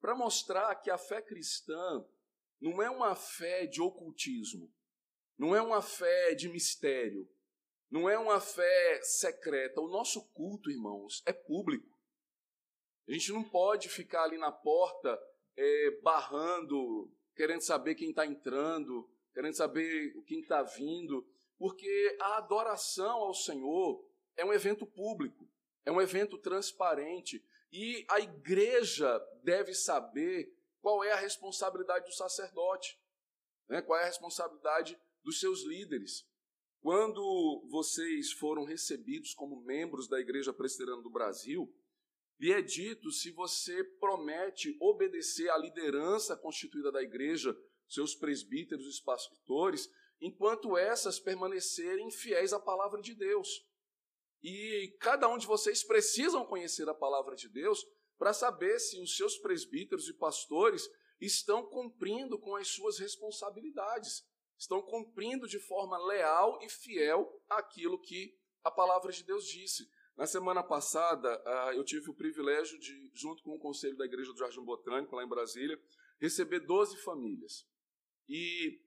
Para 0.00 0.14
mostrar 0.14 0.74
que 0.76 0.90
a 0.90 0.98
fé 0.98 1.22
cristã 1.22 2.04
não 2.60 2.82
é 2.82 2.90
uma 2.90 3.14
fé 3.14 3.66
de 3.66 3.80
ocultismo, 3.80 4.72
não 5.38 5.54
é 5.54 5.62
uma 5.62 5.80
fé 5.80 6.34
de 6.34 6.48
mistério, 6.48 7.28
não 7.90 8.08
é 8.08 8.18
uma 8.18 8.40
fé 8.40 9.00
secreta. 9.02 9.80
O 9.80 9.88
nosso 9.88 10.28
culto, 10.32 10.70
irmãos, 10.70 11.22
é 11.26 11.32
público. 11.32 11.93
A 13.06 13.12
gente 13.12 13.32
não 13.32 13.44
pode 13.44 13.88
ficar 13.88 14.24
ali 14.24 14.38
na 14.38 14.50
porta 14.50 15.20
é, 15.56 15.90
barrando, 16.02 17.10
querendo 17.36 17.60
saber 17.60 17.94
quem 17.94 18.10
está 18.10 18.26
entrando, 18.26 19.08
querendo 19.32 19.54
saber 19.54 20.14
quem 20.26 20.40
está 20.40 20.62
vindo, 20.62 21.26
porque 21.58 22.16
a 22.20 22.38
adoração 22.38 23.18
ao 23.18 23.34
Senhor 23.34 24.04
é 24.36 24.44
um 24.44 24.52
evento 24.52 24.86
público, 24.86 25.48
é 25.84 25.92
um 25.92 26.00
evento 26.00 26.38
transparente 26.38 27.44
e 27.72 28.04
a 28.08 28.20
igreja 28.20 29.18
deve 29.42 29.74
saber 29.74 30.52
qual 30.80 31.02
é 31.02 31.12
a 31.12 31.16
responsabilidade 31.16 32.06
do 32.06 32.12
sacerdote, 32.12 32.98
né? 33.68 33.82
qual 33.82 33.98
é 33.98 34.02
a 34.02 34.06
responsabilidade 34.06 34.98
dos 35.22 35.40
seus 35.40 35.64
líderes. 35.64 36.26
Quando 36.80 37.66
vocês 37.70 38.32
foram 38.32 38.64
recebidos 38.64 39.32
como 39.34 39.62
membros 39.62 40.06
da 40.06 40.20
Igreja 40.20 40.52
Presbiteriana 40.52 41.02
do 41.02 41.08
Brasil, 41.08 41.74
lhe 42.38 42.52
é 42.52 42.60
dito 42.60 43.10
se 43.10 43.30
você 43.30 43.82
promete 44.00 44.76
obedecer 44.80 45.48
à 45.50 45.56
liderança 45.56 46.36
constituída 46.36 46.90
da 46.90 47.02
igreja 47.02 47.56
seus 47.88 48.14
presbíteros 48.14 48.98
e 48.98 49.04
pastores, 49.04 49.88
enquanto 50.20 50.76
essas 50.76 51.20
permanecerem 51.20 52.10
fiéis 52.10 52.52
à 52.52 52.58
palavra 52.58 53.00
de 53.00 53.14
Deus. 53.14 53.48
E 54.42 54.96
cada 55.00 55.28
um 55.28 55.38
de 55.38 55.46
vocês 55.46 55.84
precisam 55.84 56.44
conhecer 56.44 56.88
a 56.88 56.94
palavra 56.94 57.34
de 57.34 57.48
Deus 57.48 57.84
para 58.18 58.32
saber 58.32 58.78
se 58.78 59.00
os 59.00 59.16
seus 59.16 59.38
presbíteros 59.38 60.08
e 60.08 60.14
pastores 60.14 60.88
estão 61.20 61.64
cumprindo 61.66 62.38
com 62.38 62.56
as 62.56 62.68
suas 62.68 62.98
responsabilidades, 62.98 64.22
estão 64.58 64.82
cumprindo 64.82 65.48
de 65.48 65.58
forma 65.58 65.98
leal 66.06 66.58
e 66.62 66.68
fiel 66.68 67.42
aquilo 67.48 68.00
que 68.00 68.36
a 68.62 68.70
palavra 68.70 69.12
de 69.12 69.24
Deus 69.24 69.46
disse. 69.46 69.88
Na 70.16 70.26
semana 70.26 70.62
passada, 70.62 71.42
ah, 71.44 71.72
eu 71.74 71.84
tive 71.84 72.08
o 72.08 72.14
privilégio 72.14 72.78
de, 72.78 73.10
junto 73.12 73.42
com 73.42 73.56
o 73.56 73.58
conselho 73.58 73.96
da 73.96 74.04
Igreja 74.04 74.32
do 74.32 74.38
Jardim 74.38 74.62
Botânico, 74.62 75.16
lá 75.16 75.24
em 75.24 75.28
Brasília, 75.28 75.80
receber 76.20 76.60
12 76.60 76.96
famílias. 76.98 77.66
E 78.28 78.80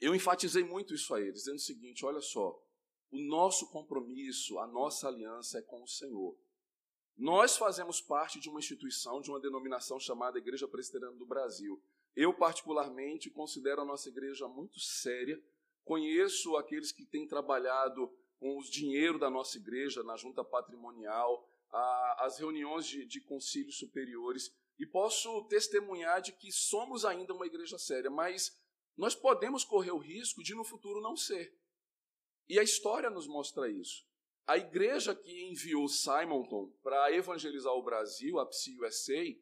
eu 0.00 0.14
enfatizei 0.14 0.62
muito 0.62 0.94
isso 0.94 1.12
a 1.12 1.20
eles, 1.20 1.40
dizendo 1.40 1.56
o 1.56 1.60
seguinte: 1.60 2.04
olha 2.04 2.20
só, 2.20 2.62
o 3.10 3.18
nosso 3.18 3.68
compromisso, 3.70 4.58
a 4.58 4.66
nossa 4.66 5.08
aliança 5.08 5.58
é 5.58 5.62
com 5.62 5.82
o 5.82 5.88
Senhor. 5.88 6.36
Nós 7.16 7.56
fazemos 7.56 8.00
parte 8.00 8.40
de 8.40 8.48
uma 8.48 8.58
instituição, 8.58 9.20
de 9.20 9.30
uma 9.30 9.40
denominação 9.40 10.00
chamada 10.00 10.38
Igreja 10.38 10.66
Presbiteriana 10.66 11.16
do 11.16 11.26
Brasil. 11.26 11.80
Eu, 12.14 12.32
particularmente, 12.34 13.30
considero 13.30 13.82
a 13.82 13.84
nossa 13.84 14.08
igreja 14.08 14.48
muito 14.48 14.80
séria. 14.80 15.40
Conheço 15.84 16.56
aqueles 16.56 16.90
que 16.90 17.04
têm 17.04 17.26
trabalhado 17.26 18.12
com 18.38 18.58
os 18.58 18.68
dinheiro 18.68 19.18
da 19.18 19.30
nossa 19.30 19.56
igreja 19.56 20.02
na 20.02 20.16
junta 20.16 20.44
patrimonial, 20.44 21.48
a, 21.70 22.24
as 22.26 22.38
reuniões 22.38 22.86
de, 22.86 23.04
de 23.04 23.20
concílios 23.20 23.78
superiores. 23.78 24.54
E 24.78 24.84
posso 24.86 25.44
testemunhar 25.44 26.20
de 26.20 26.32
que 26.32 26.50
somos 26.50 27.04
ainda 27.04 27.32
uma 27.32 27.46
igreja 27.46 27.78
séria, 27.78 28.10
mas 28.10 28.58
nós 28.96 29.14
podemos 29.14 29.64
correr 29.64 29.92
o 29.92 29.98
risco 29.98 30.42
de 30.42 30.54
no 30.54 30.64
futuro 30.64 31.00
não 31.00 31.16
ser. 31.16 31.56
E 32.48 32.58
a 32.58 32.62
história 32.62 33.10
nos 33.10 33.26
mostra 33.26 33.68
isso. 33.68 34.06
A 34.46 34.58
igreja 34.58 35.14
que 35.14 35.44
enviou 35.44 35.88
Simonton 35.88 36.70
para 36.82 37.10
evangelizar 37.12 37.72
o 37.72 37.82
Brasil, 37.82 38.38
a 38.38 38.46
PCUSA, 38.46 39.38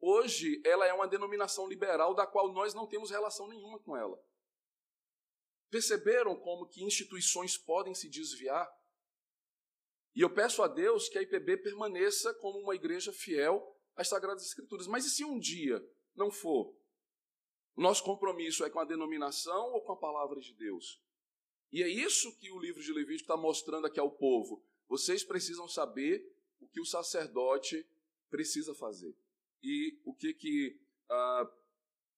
hoje 0.00 0.60
ela 0.64 0.86
é 0.86 0.92
uma 0.92 1.06
denominação 1.06 1.68
liberal 1.68 2.14
da 2.14 2.26
qual 2.26 2.52
nós 2.52 2.74
não 2.74 2.86
temos 2.86 3.10
relação 3.10 3.46
nenhuma 3.46 3.78
com 3.78 3.96
ela. 3.96 4.20
Perceberam 5.70 6.36
como 6.36 6.66
que 6.66 6.84
instituições 6.84 7.56
podem 7.56 7.94
se 7.94 8.08
desviar? 8.08 8.68
E 10.14 10.20
eu 10.20 10.28
peço 10.28 10.62
a 10.62 10.68
Deus 10.68 11.08
que 11.08 11.16
a 11.16 11.22
IPB 11.22 11.58
permaneça 11.58 12.34
como 12.34 12.58
uma 12.58 12.74
igreja 12.74 13.12
fiel 13.12 13.76
as 13.94 14.08
Sagradas 14.08 14.44
Escrituras. 14.44 14.86
Mas 14.86 15.04
e 15.04 15.10
se 15.10 15.24
um 15.24 15.38
dia 15.38 15.80
não 16.14 16.30
for? 16.30 16.74
Nosso 17.76 18.02
compromisso 18.02 18.64
é 18.64 18.70
com 18.70 18.80
a 18.80 18.84
denominação 18.84 19.72
ou 19.72 19.82
com 19.82 19.92
a 19.92 19.96
palavra 19.96 20.40
de 20.40 20.52
Deus? 20.54 21.00
E 21.72 21.82
é 21.82 21.88
isso 21.88 22.36
que 22.38 22.50
o 22.50 22.58
livro 22.58 22.82
de 22.82 22.92
Levítico 22.92 23.22
está 23.22 23.36
mostrando 23.36 23.86
aqui 23.86 24.00
ao 24.00 24.10
povo. 24.10 24.64
Vocês 24.88 25.22
precisam 25.22 25.68
saber 25.68 26.26
o 26.58 26.66
que 26.66 26.80
o 26.80 26.84
sacerdote 26.84 27.86
precisa 28.28 28.74
fazer. 28.74 29.16
E 29.62 29.98
o 30.04 30.12
que, 30.12 30.34
que 30.34 30.80
ah, 31.08 31.50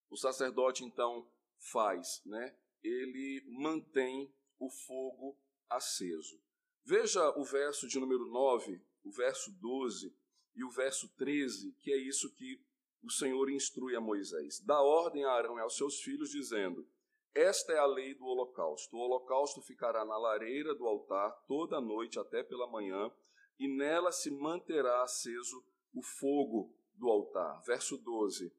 o 0.08 0.16
sacerdote 0.16 0.84
então 0.84 1.30
faz? 1.58 2.22
Né? 2.24 2.56
Ele 2.82 3.42
mantém 3.46 4.32
o 4.58 4.70
fogo 4.70 5.38
aceso. 5.68 6.40
Veja 6.84 7.30
o 7.38 7.44
verso 7.44 7.86
de 7.86 7.98
número 7.98 8.26
9, 8.26 8.80
o 9.04 9.10
verso 9.12 9.52
12 9.60 10.14
e 10.54 10.64
o 10.64 10.70
verso 10.70 11.08
13, 11.16 11.72
que 11.80 11.92
é 11.92 11.96
isso 11.96 12.32
que 12.34 12.60
o 13.02 13.10
Senhor 13.10 13.50
instrui 13.50 13.96
a 13.96 14.00
Moisés. 14.00 14.60
Dá 14.60 14.80
ordem 14.80 15.24
a 15.24 15.32
Arão 15.32 15.58
e 15.58 15.60
aos 15.60 15.76
seus 15.76 16.00
filhos, 16.00 16.30
dizendo: 16.30 16.86
Esta 17.34 17.72
é 17.72 17.78
a 17.78 17.86
lei 17.86 18.14
do 18.14 18.24
holocausto. 18.24 18.96
O 18.96 19.00
holocausto 19.00 19.60
ficará 19.62 20.04
na 20.04 20.16
lareira 20.16 20.74
do 20.74 20.86
altar 20.86 21.30
toda 21.46 21.78
a 21.78 21.80
noite 21.80 22.18
até 22.18 22.42
pela 22.42 22.70
manhã, 22.70 23.10
e 23.58 23.68
nela 23.68 24.12
se 24.12 24.30
manterá 24.30 25.02
aceso 25.02 25.64
o 25.94 26.02
fogo 26.02 26.74
do 26.94 27.08
altar. 27.08 27.60
Verso 27.62 27.96
12. 27.96 28.52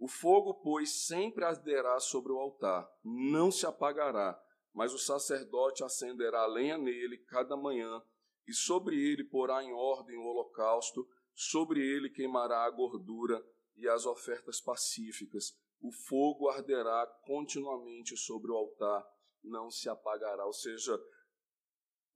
O 0.00 0.08
fogo, 0.08 0.54
pois, 0.54 1.04
sempre 1.04 1.44
arderá 1.44 2.00
sobre 2.00 2.32
o 2.32 2.38
altar, 2.38 2.90
não 3.04 3.50
se 3.50 3.66
apagará, 3.66 4.42
mas 4.72 4.94
o 4.94 4.98
sacerdote 4.98 5.84
acenderá 5.84 6.46
lenha 6.46 6.78
nele 6.78 7.18
cada 7.18 7.54
manhã, 7.54 8.02
e 8.48 8.54
sobre 8.54 8.96
ele 8.96 9.22
porá 9.24 9.62
em 9.62 9.74
ordem 9.74 10.16
o 10.16 10.22
holocausto, 10.22 11.06
sobre 11.34 11.80
ele 11.80 12.08
queimará 12.08 12.64
a 12.64 12.70
gordura 12.70 13.44
e 13.76 13.86
as 13.86 14.06
ofertas 14.06 14.58
pacíficas. 14.58 15.54
O 15.78 15.92
fogo 15.92 16.48
arderá 16.48 17.06
continuamente 17.26 18.16
sobre 18.16 18.50
o 18.50 18.56
altar, 18.56 19.06
não 19.44 19.70
se 19.70 19.86
apagará. 19.90 20.46
Ou 20.46 20.52
seja, 20.54 20.98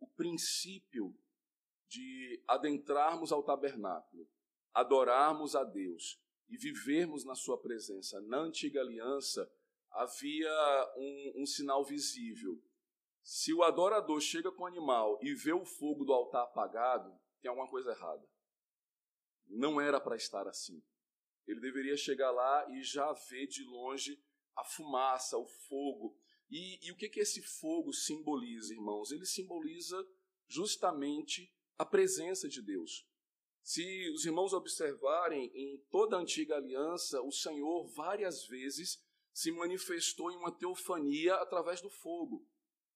o 0.01 0.09
princípio 0.09 1.15
de 1.87 2.43
adentrarmos 2.49 3.31
ao 3.31 3.43
tabernáculo, 3.43 4.27
adorarmos 4.73 5.55
a 5.55 5.65
Deus 5.65 6.24
e 6.49 6.57
vivermos 6.57 7.25
na 7.25 7.35
Sua 7.35 7.61
presença. 7.61 8.21
Na 8.23 8.39
antiga 8.39 8.81
aliança, 8.81 9.51
havia 9.91 10.93
um, 10.97 11.43
um 11.43 11.47
sinal 11.47 11.85
visível. 11.85 12.63
Se 13.23 13.55
o 13.55 13.63
adorador 13.63 14.21
chega 14.21 14.53
com 14.53 14.65
o 14.65 14.67
animal 14.67 15.19
e 15.23 15.35
vê 15.35 15.53
o 15.53 15.65
fogo 15.65 16.05
do 16.05 16.13
altar 16.13 16.45
apagado, 16.45 17.11
tem 17.41 17.49
alguma 17.49 17.69
coisa 17.69 17.91
errada. 17.91 18.29
Não 19.47 19.81
era 19.81 20.01
para 20.01 20.17
estar 20.17 20.47
assim. 20.47 20.83
Ele 21.47 21.61
deveria 21.61 21.97
chegar 21.97 22.31
lá 22.31 22.67
e 22.71 22.83
já 22.83 23.13
ver 23.31 23.47
de 23.47 23.65
longe 23.65 24.23
a 24.57 24.65
fumaça, 24.65 25.37
o 25.37 25.47
fogo. 25.47 26.19
E, 26.51 26.87
e 26.87 26.93
o 26.93 26.97
que, 26.97 27.09
que 27.09 27.21
esse 27.21 27.43
fogo 27.43 27.93
simboliza, 27.93 28.73
irmãos? 28.73 29.11
Ele 29.11 29.27
simboliza 29.27 29.97
justamente 30.47 31.53
a 31.79 31.85
presença 31.85 32.49
de 32.49 32.63
Deus. 32.63 33.07
Se 33.65 34.11
os 34.11 34.27
irmãos 34.27 34.53
observarem, 34.53 35.51
em 35.55 35.79
toda 35.91 36.17
a 36.17 36.21
antiga 36.21 36.57
aliança, 36.57 37.23
o 37.23 37.33
Senhor 37.33 37.87
várias 37.95 38.47
vezes 38.47 39.03
se 39.33 39.51
manifestou 39.51 40.31
em 40.31 40.37
uma 40.37 40.53
teofania 40.53 41.37
através 41.37 41.81
do 41.81 41.89
fogo. 41.89 42.47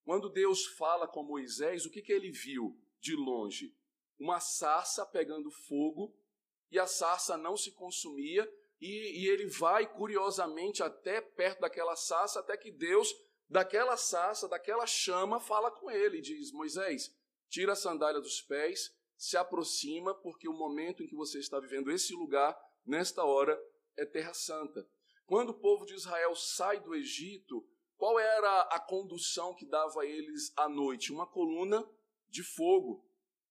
Quando 0.04 0.28
Deus 0.28 0.66
fala 0.66 1.08
com 1.08 1.22
Moisés, 1.22 1.86
o 1.86 1.90
que, 1.90 2.02
que 2.02 2.12
ele 2.12 2.30
viu 2.30 2.78
de 3.00 3.16
longe? 3.16 3.74
Uma 4.18 4.40
sarça 4.40 5.06
pegando 5.06 5.50
fogo, 5.50 6.14
e 6.70 6.78
a 6.78 6.86
sarça 6.86 7.38
não 7.38 7.56
se 7.56 7.72
consumia, 7.72 8.46
e, 8.78 9.22
e 9.22 9.26
ele 9.26 9.46
vai 9.46 9.90
curiosamente 9.90 10.82
até 10.82 11.22
perto 11.22 11.60
daquela 11.60 11.96
sarça, 11.96 12.40
até 12.40 12.58
que 12.58 12.70
Deus, 12.70 13.08
daquela 13.48 13.96
sarça, 13.96 14.46
daquela 14.46 14.86
chama, 14.86 15.40
fala 15.40 15.70
com 15.70 15.90
ele 15.90 16.18
e 16.18 16.22
diz: 16.22 16.52
Moisés, 16.52 17.10
tira 17.48 17.72
a 17.72 17.76
sandália 17.76 18.20
dos 18.20 18.42
pés, 18.42 18.94
se 19.18 19.36
aproxima, 19.36 20.14
porque 20.14 20.48
o 20.48 20.52
momento 20.52 21.02
em 21.02 21.08
que 21.08 21.16
você 21.16 21.40
está 21.40 21.58
vivendo 21.58 21.90
esse 21.90 22.14
lugar, 22.14 22.56
nesta 22.86 23.24
hora, 23.24 23.60
é 23.96 24.06
Terra 24.06 24.32
Santa. 24.32 24.88
Quando 25.26 25.50
o 25.50 25.58
povo 25.58 25.84
de 25.84 25.94
Israel 25.94 26.34
sai 26.36 26.80
do 26.80 26.94
Egito, 26.94 27.68
qual 27.96 28.18
era 28.18 28.62
a 28.62 28.78
condução 28.78 29.52
que 29.54 29.66
dava 29.66 30.02
a 30.02 30.06
eles 30.06 30.52
à 30.56 30.68
noite? 30.68 31.12
Uma 31.12 31.26
coluna 31.26 31.84
de 32.28 32.44
fogo. 32.44 33.04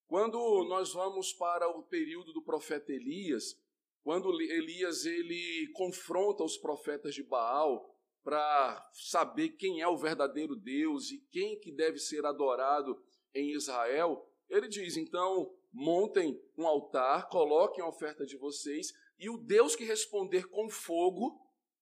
Quando 0.07 0.37
nós 0.69 0.93
vamos 0.93 1.33
para 1.33 1.67
o 1.67 1.83
período 1.83 2.31
do 2.31 2.41
profeta 2.41 2.93
Elias, 2.93 3.61
quando 4.01 4.31
Elias 4.39 5.05
ele 5.05 5.69
confronta 5.73 6.45
os 6.45 6.57
profetas 6.57 7.13
de 7.13 7.23
Baal 7.23 7.93
para 8.23 8.89
saber 8.93 9.49
quem 9.49 9.81
é 9.81 9.87
o 9.87 9.97
verdadeiro 9.97 10.55
Deus 10.55 11.11
e 11.11 11.19
quem 11.29 11.59
que 11.59 11.73
deve 11.73 11.99
ser 11.99 12.25
adorado 12.25 13.03
em 13.35 13.53
Israel, 13.53 14.26
ele 14.49 14.67
diz: 14.67 14.97
então 14.97 15.53
montem 15.71 16.41
um 16.57 16.65
altar, 16.65 17.27
coloquem 17.29 17.83
a 17.83 17.87
oferta 17.87 18.25
de 18.25 18.37
vocês, 18.37 18.93
e 19.19 19.29
o 19.29 19.37
Deus 19.37 19.75
que 19.75 19.83
responder 19.83 20.47
com 20.49 20.69
fogo, 20.69 21.39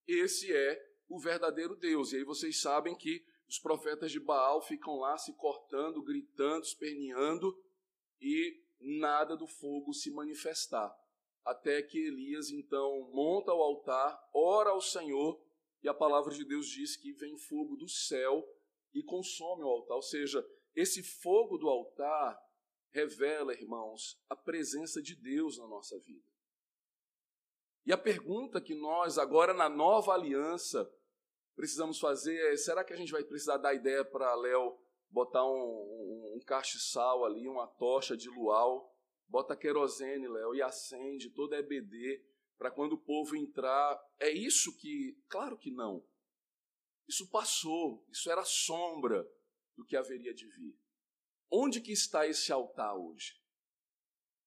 esse 0.08 0.52
é 0.54 0.82
o 1.08 1.20
verdadeiro 1.20 1.76
Deus. 1.76 2.12
E 2.12 2.18
aí 2.18 2.24
vocês 2.24 2.62
sabem 2.62 2.96
que 2.96 3.24
os 3.48 3.60
profetas 3.60 4.12
de 4.12 4.20
Baal 4.20 4.62
ficam 4.62 4.98
lá 4.98 5.18
se 5.18 5.34
cortando, 5.34 6.02
gritando, 6.04 6.64
esperneando, 6.64 7.56
e 8.20 8.62
nada 8.80 9.36
do 9.36 9.48
fogo 9.48 9.94
se 9.94 10.12
manifestar. 10.12 10.94
Até 11.44 11.82
que 11.84 12.00
Elias 12.00 12.50
então 12.50 13.10
monta 13.14 13.54
o 13.54 13.62
altar, 13.62 14.20
ora 14.34 14.72
ao 14.72 14.82
Senhor, 14.82 15.40
e 15.84 15.88
a 15.88 15.94
palavra 15.94 16.34
de 16.34 16.44
Deus 16.44 16.68
diz 16.68 16.98
que 16.98 17.14
vem 17.14 17.38
fogo 17.38 17.76
do 17.76 17.88
céu 17.88 18.44
e 18.94 19.04
consome 19.04 19.64
o 19.64 19.68
altar. 19.68 19.96
Ou 19.96 20.02
seja, 20.02 20.44
esse 20.76 21.04
fogo 21.04 21.58
do 21.58 21.70
altar 21.70 22.36
revela, 22.96 23.54
irmãos, 23.54 24.18
a 24.30 24.36
presença 24.38 25.02
de 25.02 25.16
Deus 25.16 25.58
na 25.58 25.68
nossa 25.68 26.00
vida. 26.00 26.26
E 27.86 27.92
a 27.92 27.98
pergunta 27.98 28.62
que 28.62 28.74
nós, 28.74 29.18
agora 29.18 29.54
na 29.54 29.68
nova 29.68 30.14
aliança, 30.14 30.90
precisamos 31.56 32.00
fazer 32.00 32.38
é: 32.54 32.56
será 32.56 32.86
que 32.86 32.94
a 32.94 32.96
gente 32.96 33.12
vai 33.12 33.24
precisar 33.24 33.58
dar 33.58 33.74
ideia 33.74 34.04
para 34.06 34.34
Léo 34.36 34.80
botar 35.10 35.46
um, 35.46 35.54
um, 35.54 36.34
um 36.38 36.40
castiçal 36.46 37.26
ali, 37.26 37.48
uma 37.48 37.68
tocha 37.68 38.18
de 38.18 38.30
luau, 38.30 38.94
bota 39.28 39.56
querosene, 39.56 40.28
Léo, 40.28 40.56
e 40.56 40.62
acende 40.62 41.30
toda 41.30 41.56
a 41.56 41.60
EBD, 41.60 42.24
para 42.58 42.72
quando 42.72 42.94
o 42.94 42.98
povo 42.98 43.36
entrar. 43.36 44.02
É 44.20 44.30
isso 44.30 44.76
que. 44.78 45.18
Claro 45.28 45.58
que 45.58 45.70
não. 45.70 46.04
Isso 47.08 47.30
passou, 47.30 48.06
isso 48.10 48.32
era 48.32 48.44
sombra 48.44 49.30
do 49.76 49.86
que 49.86 49.96
haveria 49.96 50.34
de 50.34 50.48
vir. 50.48 50.76
Onde 51.50 51.80
que 51.82 51.92
está 51.92 52.28
esse 52.28 52.52
altar 52.52 52.96
hoje? 52.96 53.40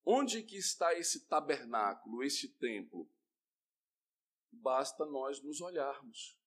Onde 0.04 0.42
que 0.42 0.56
está 0.56 0.94
esse 0.94 1.26
tabernáculo, 1.26 2.22
esse 2.22 2.48
templo? 2.48 3.08
Basta 4.50 5.04
nós 5.04 5.42
nos 5.42 5.61
olharmos. 5.61 6.38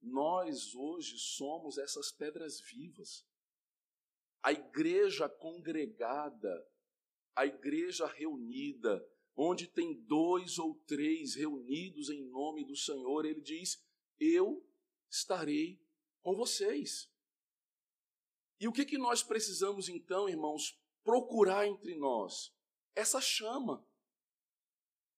Nós 0.00 0.74
hoje 0.74 1.18
somos 1.18 1.78
essas 1.78 2.12
pedras 2.12 2.60
vivas. 2.60 3.26
A 4.42 4.52
igreja 4.52 5.28
congregada, 5.28 6.68
a 7.34 7.44
igreja 7.46 8.06
reunida, 8.06 9.04
onde 9.34 9.66
tem 9.66 10.00
dois 10.02 10.58
ou 10.58 10.74
três 10.86 11.34
reunidos 11.34 12.10
em 12.10 12.24
nome 12.28 12.64
do 12.64 12.76
Senhor, 12.76 13.24
ele 13.24 13.40
diz: 13.40 13.82
Eu 14.20 14.64
estarei 15.10 15.80
com 16.22 16.36
vocês. 16.36 17.10
E 18.60 18.66
o 18.66 18.72
que, 18.72 18.84
que 18.84 18.98
nós 18.98 19.22
precisamos 19.22 19.88
então, 19.88 20.28
irmãos, 20.28 20.78
procurar 21.04 21.66
entre 21.66 21.96
nós? 21.96 22.52
Essa 22.94 23.20
chama. 23.20 23.86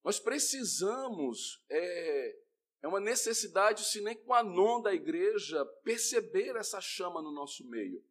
Nós 0.05 0.19
precisamos, 0.19 1.63
é, 1.71 2.37
é 2.83 2.89
uma 2.89 3.01
necessidade, 3.01 3.85
se 3.85 4.01
nem 4.01 4.17
com 4.23 4.35
a 4.35 4.43
non 4.43 4.83
da 4.83 4.93
igreja, 4.93 5.65
perceber 5.83 6.57
essa 6.57 6.81
chama 6.81 7.23
no 7.23 7.33
nosso 7.33 7.67
meio. 7.69 8.05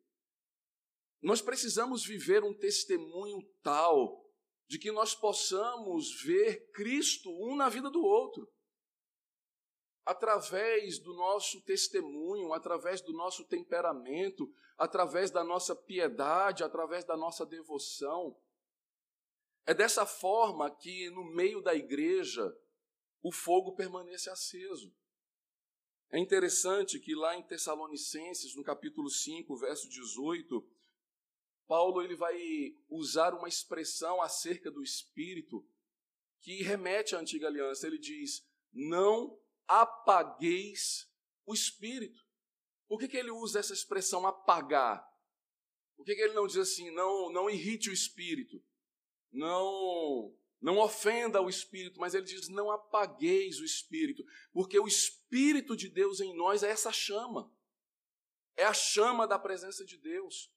Nós 1.22 1.42
precisamos 1.42 2.06
viver 2.06 2.44
um 2.44 2.54
testemunho 2.54 3.42
tal 3.62 4.26
de 4.68 4.78
que 4.78 4.92
nós 4.92 5.16
possamos 5.16 6.22
ver 6.24 6.72
Cristo 6.72 7.30
um 7.30 7.56
na 7.56 7.70
vida 7.70 7.90
do 7.90 8.02
outro. 8.02 8.48
Através 10.10 10.98
do 10.98 11.14
nosso 11.14 11.62
testemunho, 11.62 12.52
através 12.52 13.00
do 13.00 13.14
nosso 13.14 13.46
temperamento, 13.46 14.52
através 14.76 15.30
da 15.30 15.44
nossa 15.44 15.76
piedade, 15.76 16.64
através 16.64 17.06
da 17.06 17.16
nossa 17.16 17.46
devoção. 17.46 18.36
É 19.68 19.74
dessa 19.74 20.08
forma 20.08 20.72
que 20.72 21.12
no 21.12 21.24
meio 21.24 21.62
da 21.62 21.76
igreja 21.76 22.58
o 23.22 23.32
fogo 23.32 23.76
permanece 23.76 24.32
aceso. 24.32 24.92
É 26.10 26.18
interessante 26.18 27.00
que 27.00 27.14
lá 27.14 27.38
em 27.38 27.44
Tessalonicenses, 27.44 28.56
no 28.56 28.64
capítulo 28.64 29.12
5, 29.12 29.56
verso 29.58 29.88
18, 29.88 30.68
Paulo 31.68 32.02
ele 32.02 32.16
vai 32.16 32.36
usar 32.90 33.36
uma 33.36 33.48
expressão 33.48 34.24
acerca 34.24 34.72
do 34.72 34.82
espírito 34.82 35.64
que 36.42 36.64
remete 36.64 37.16
à 37.16 37.20
antiga 37.20 37.46
aliança. 37.46 37.86
Ele 37.86 38.00
diz: 38.00 38.44
"Não 38.74 39.40
apagueis 39.70 41.08
o 41.46 41.54
espírito". 41.54 42.20
Por 42.88 43.00
que, 43.00 43.08
que 43.08 43.18
ele 43.18 43.32
usa 43.32 43.60
essa 43.60 43.74
expressão 43.74 44.26
apagar? 44.26 45.08
Por 45.96 46.04
que, 46.04 46.16
que 46.16 46.22
ele 46.22 46.34
não 46.34 46.48
diz 46.48 46.58
assim, 46.58 46.90
não, 46.92 47.32
não 47.32 47.50
irrite 47.50 47.90
o 47.90 47.94
espírito, 47.94 48.62
não 49.32 50.36
não 50.62 50.78
ofenda 50.78 51.42
o 51.42 51.50
Espírito, 51.50 52.00
mas 52.00 52.14
ele 52.14 52.26
diz: 52.26 52.50
não 52.50 52.70
apagueis 52.70 53.60
o 53.60 53.66
Espírito, 53.66 54.24
porque 54.52 54.78
o 54.80 54.88
Espírito 54.88 55.76
de 55.76 55.88
Deus 55.90 56.20
em 56.20 56.36
nós 56.36 56.64
é 56.64 56.70
essa 56.70 56.92
chama, 56.92 57.52
é 58.58 58.66
a 58.66 58.74
chama 58.74 59.26
da 59.26 59.40
presença 59.40 59.86
de 59.86 59.98
Deus. 59.98 60.52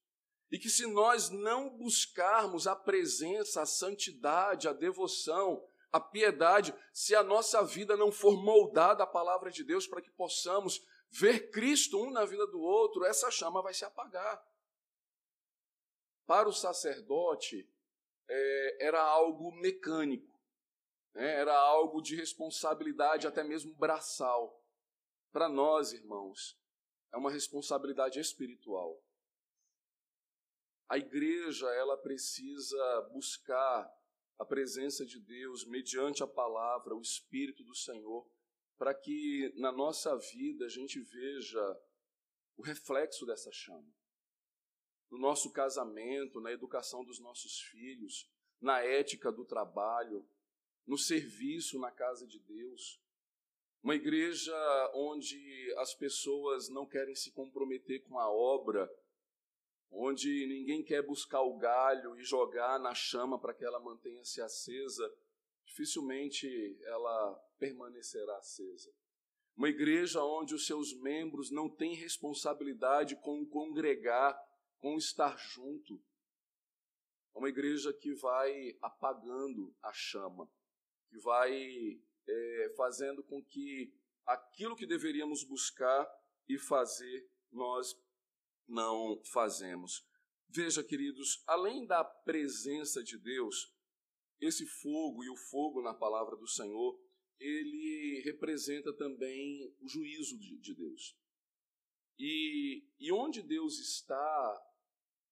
E 0.51 0.59
que 0.59 0.69
se 0.69 0.87
nós 0.87 1.31
não 1.31 1.71
buscarmos 1.71 2.67
a 2.67 2.77
presença, 2.77 3.63
a 3.63 3.67
santidade, 3.67 4.69
a 4.69 4.73
devoção, 4.75 5.67
a 5.93 6.01
piedade, 6.01 6.75
se 6.93 7.15
a 7.15 7.23
nossa 7.23 7.63
vida 7.63 7.97
não 7.97 8.11
for 8.11 8.43
moldada 8.43 9.05
à 9.05 9.07
palavra 9.07 9.51
de 9.51 9.63
Deus 9.63 9.87
para 9.87 10.01
que 10.01 10.11
possamos 10.11 10.83
ver 11.11 11.51
Cristo 11.51 12.03
um 12.03 12.11
na 12.11 12.25
vida 12.25 12.47
do 12.47 12.61
outro, 12.61 13.05
essa 13.05 13.31
chama 13.31 13.61
vai 13.61 13.75
se 13.75 13.85
apagar. 13.85 14.43
Para 16.27 16.49
o 16.49 16.53
sacerdote, 16.53 17.69
é, 18.27 18.87
era 18.87 19.03
algo 19.03 19.53
mecânico, 19.53 20.41
né? 21.13 21.35
era 21.35 21.55
algo 21.55 22.01
de 22.01 22.17
responsabilidade 22.17 23.27
até 23.27 23.45
mesmo 23.45 23.75
braçal. 23.75 24.59
Para 25.31 25.49
nós, 25.49 25.93
irmãos, 25.93 26.59
é 27.13 27.19
uma 27.19 27.31
responsabilidade 27.31 28.19
espiritual. 28.19 28.99
A 30.89 30.97
igreja, 30.97 31.69
ela 31.75 31.99
precisa 31.99 33.11
buscar 33.13 33.91
a 34.43 34.45
presença 34.45 35.07
de 35.07 35.21
Deus 35.21 35.65
mediante 35.65 36.21
a 36.21 36.27
palavra, 36.27 36.97
o 36.97 37.01
Espírito 37.01 37.63
do 37.63 37.77
Senhor, 37.77 38.29
para 38.77 38.93
que 38.93 39.53
na 39.55 39.71
nossa 39.71 40.17
vida 40.17 40.65
a 40.65 40.69
gente 40.69 40.99
veja 40.99 41.81
o 42.57 42.63
reflexo 42.63 43.25
dessa 43.25 43.53
chama. 43.53 43.89
No 45.09 45.17
nosso 45.17 45.53
casamento, 45.53 46.41
na 46.41 46.51
educação 46.51 47.05
dos 47.05 47.21
nossos 47.21 47.61
filhos, 47.71 48.29
na 48.61 48.81
ética 48.81 49.31
do 49.31 49.45
trabalho, 49.45 50.29
no 50.85 50.99
serviço 50.99 51.79
na 51.79 51.93
casa 51.93 52.27
de 52.27 52.41
Deus. 52.41 53.01
Uma 53.81 53.95
igreja 53.95 54.53
onde 54.93 55.73
as 55.79 55.95
pessoas 55.95 56.69
não 56.69 56.85
querem 56.85 57.15
se 57.15 57.31
comprometer 57.31 58.03
com 58.09 58.19
a 58.19 58.29
obra, 58.29 58.93
onde 59.93 60.47
ninguém 60.47 60.83
quer 60.83 61.03
buscar 61.03 61.43
o 61.43 61.59
galho 61.59 62.19
e 62.19 62.25
jogar 62.25 62.81
na 62.81 62.95
chama 62.95 63.39
para 63.39 63.53
que 63.53 63.65
ela 63.65 63.79
mantenha-se 63.79 64.41
acesa, 64.41 65.15
dificilmente 65.67 66.49
ela 66.85 67.35
permanecerá 67.59 68.39
acesa. 68.39 68.91
Uma 69.55 69.69
igreja 69.69 70.25
onde 70.25 70.55
os 70.55 70.67
seus 70.67 70.95
membros 70.95 71.51
não 71.51 71.69
têm 71.69 71.95
responsabilidade 71.95 73.17
com 73.17 73.45
congregar, 73.47 74.35
com 74.79 74.97
estar 74.97 75.37
junto. 75.37 76.03
É 77.35 77.39
uma 77.39 77.51
igreja 77.51 77.93
que 77.93 78.15
vai 78.15 78.77
apagando 78.81 79.75
a 79.83 79.93
chama, 79.93 80.51
que 81.11 81.19
vai 81.19 82.01
é, 82.27 82.75
fazendo 82.77 83.23
com 83.23 83.45
que 83.45 83.93
aquilo 84.25 84.75
que 84.75 84.87
deveríamos 84.87 85.45
buscar 85.45 86.09
e 86.49 86.59
fazer, 86.59 87.29
nós 87.51 87.95
não 88.73 89.23
fazemos. 89.27 90.05
Veja, 90.49 90.83
queridos, 90.83 91.43
além 91.47 91.87
da 91.87 92.03
presença 92.03 93.03
de 93.03 93.19
Deus, 93.19 93.73
esse 94.41 94.67
fogo 94.67 95.23
e 95.23 95.31
o 95.31 95.37
fogo 95.37 95.81
na 95.83 95.95
palavra 95.95 96.37
do 96.37 96.49
Senhor, 96.49 97.01
ele 97.39 98.23
representa 98.25 98.93
também 98.93 99.75
o 99.81 99.89
juízo 99.89 100.39
de 100.39 100.75
Deus. 100.75 101.17
E, 102.19 102.87
e 102.99 103.13
onde 103.13 103.43
Deus 103.43 103.79
está, 103.79 104.73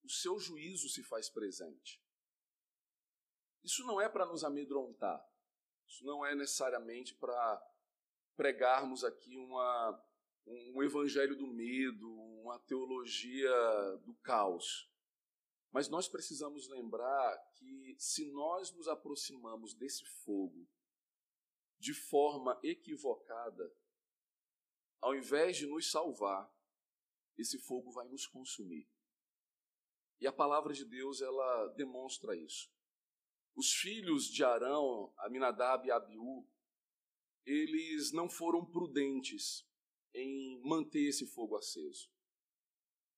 o 0.03 0.09
seu 0.09 0.39
juízo 0.39 0.89
se 0.89 1.03
faz 1.03 1.29
presente. 1.29 2.03
Isso 3.63 3.85
não 3.85 4.01
é 4.01 4.09
para 4.09 4.27
nos 4.27 4.43
amedrontar, 4.43 5.23
isso 5.87 6.05
não 6.05 6.25
é 6.25 6.35
necessariamente 6.35 7.15
para 7.15 7.63
pregarmos 8.37 9.05
aqui 9.05 9.37
uma, 9.37 10.10
um 10.47 10.83
evangelho 10.83 11.37
do 11.37 11.47
medo, 11.47 12.11
uma 12.43 12.59
teologia 12.61 13.51
do 14.05 14.15
caos. 14.23 14.91
Mas 15.73 15.89
nós 15.89 16.09
precisamos 16.09 16.69
lembrar 16.69 17.39
que 17.55 17.95
se 17.99 18.31
nós 18.33 18.73
nos 18.73 18.89
aproximamos 18.89 19.75
desse 19.75 20.05
fogo 20.25 20.69
de 21.79 21.95
forma 21.95 22.59
equivocada, 22.63 23.73
ao 25.01 25.15
invés 25.15 25.57
de 25.57 25.67
nos 25.67 25.91
salvar, 25.91 26.53
esse 27.39 27.59
fogo 27.59 27.91
vai 27.93 28.07
nos 28.09 28.27
consumir. 28.27 28.89
E 30.21 30.27
a 30.27 30.33
palavra 30.33 30.75
de 30.75 30.85
Deus, 30.85 31.23
ela 31.23 31.69
demonstra 31.69 32.37
isso. 32.37 32.71
Os 33.55 33.73
filhos 33.73 34.27
de 34.27 34.45
Arão, 34.45 35.13
Aminadab 35.19 35.87
e 35.87 35.91
Abiú, 35.91 36.47
eles 37.47 38.13
não 38.13 38.29
foram 38.29 38.65
prudentes 38.65 39.67
em 40.15 40.61
manter 40.63 41.09
esse 41.09 41.27
fogo 41.27 41.57
aceso. 41.57 42.11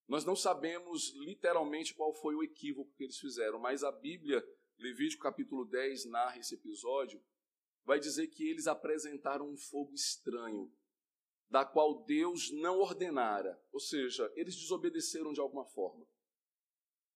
Nós 0.08 0.24
não 0.24 0.36
sabemos 0.36 1.12
literalmente 1.16 1.94
qual 1.94 2.12
foi 2.12 2.34
o 2.34 2.42
equívoco 2.42 2.92
que 2.94 3.04
eles 3.04 3.18
fizeram, 3.18 3.58
mas 3.58 3.82
a 3.82 3.90
Bíblia, 3.90 4.44
Levítico 4.78 5.22
capítulo 5.22 5.64
10, 5.64 6.06
narra 6.06 6.38
esse 6.38 6.54
episódio, 6.54 7.22
vai 7.84 7.98
dizer 7.98 8.28
que 8.28 8.48
eles 8.48 8.66
apresentaram 8.66 9.48
um 9.48 9.56
fogo 9.56 9.94
estranho, 9.94 10.72
da 11.48 11.64
qual 11.64 12.04
Deus 12.04 12.50
não 12.50 12.78
ordenara, 12.78 13.60
ou 13.70 13.78
seja, 13.78 14.30
eles 14.34 14.56
desobedeceram 14.56 15.32
de 15.32 15.40
alguma 15.40 15.66
forma. 15.66 16.06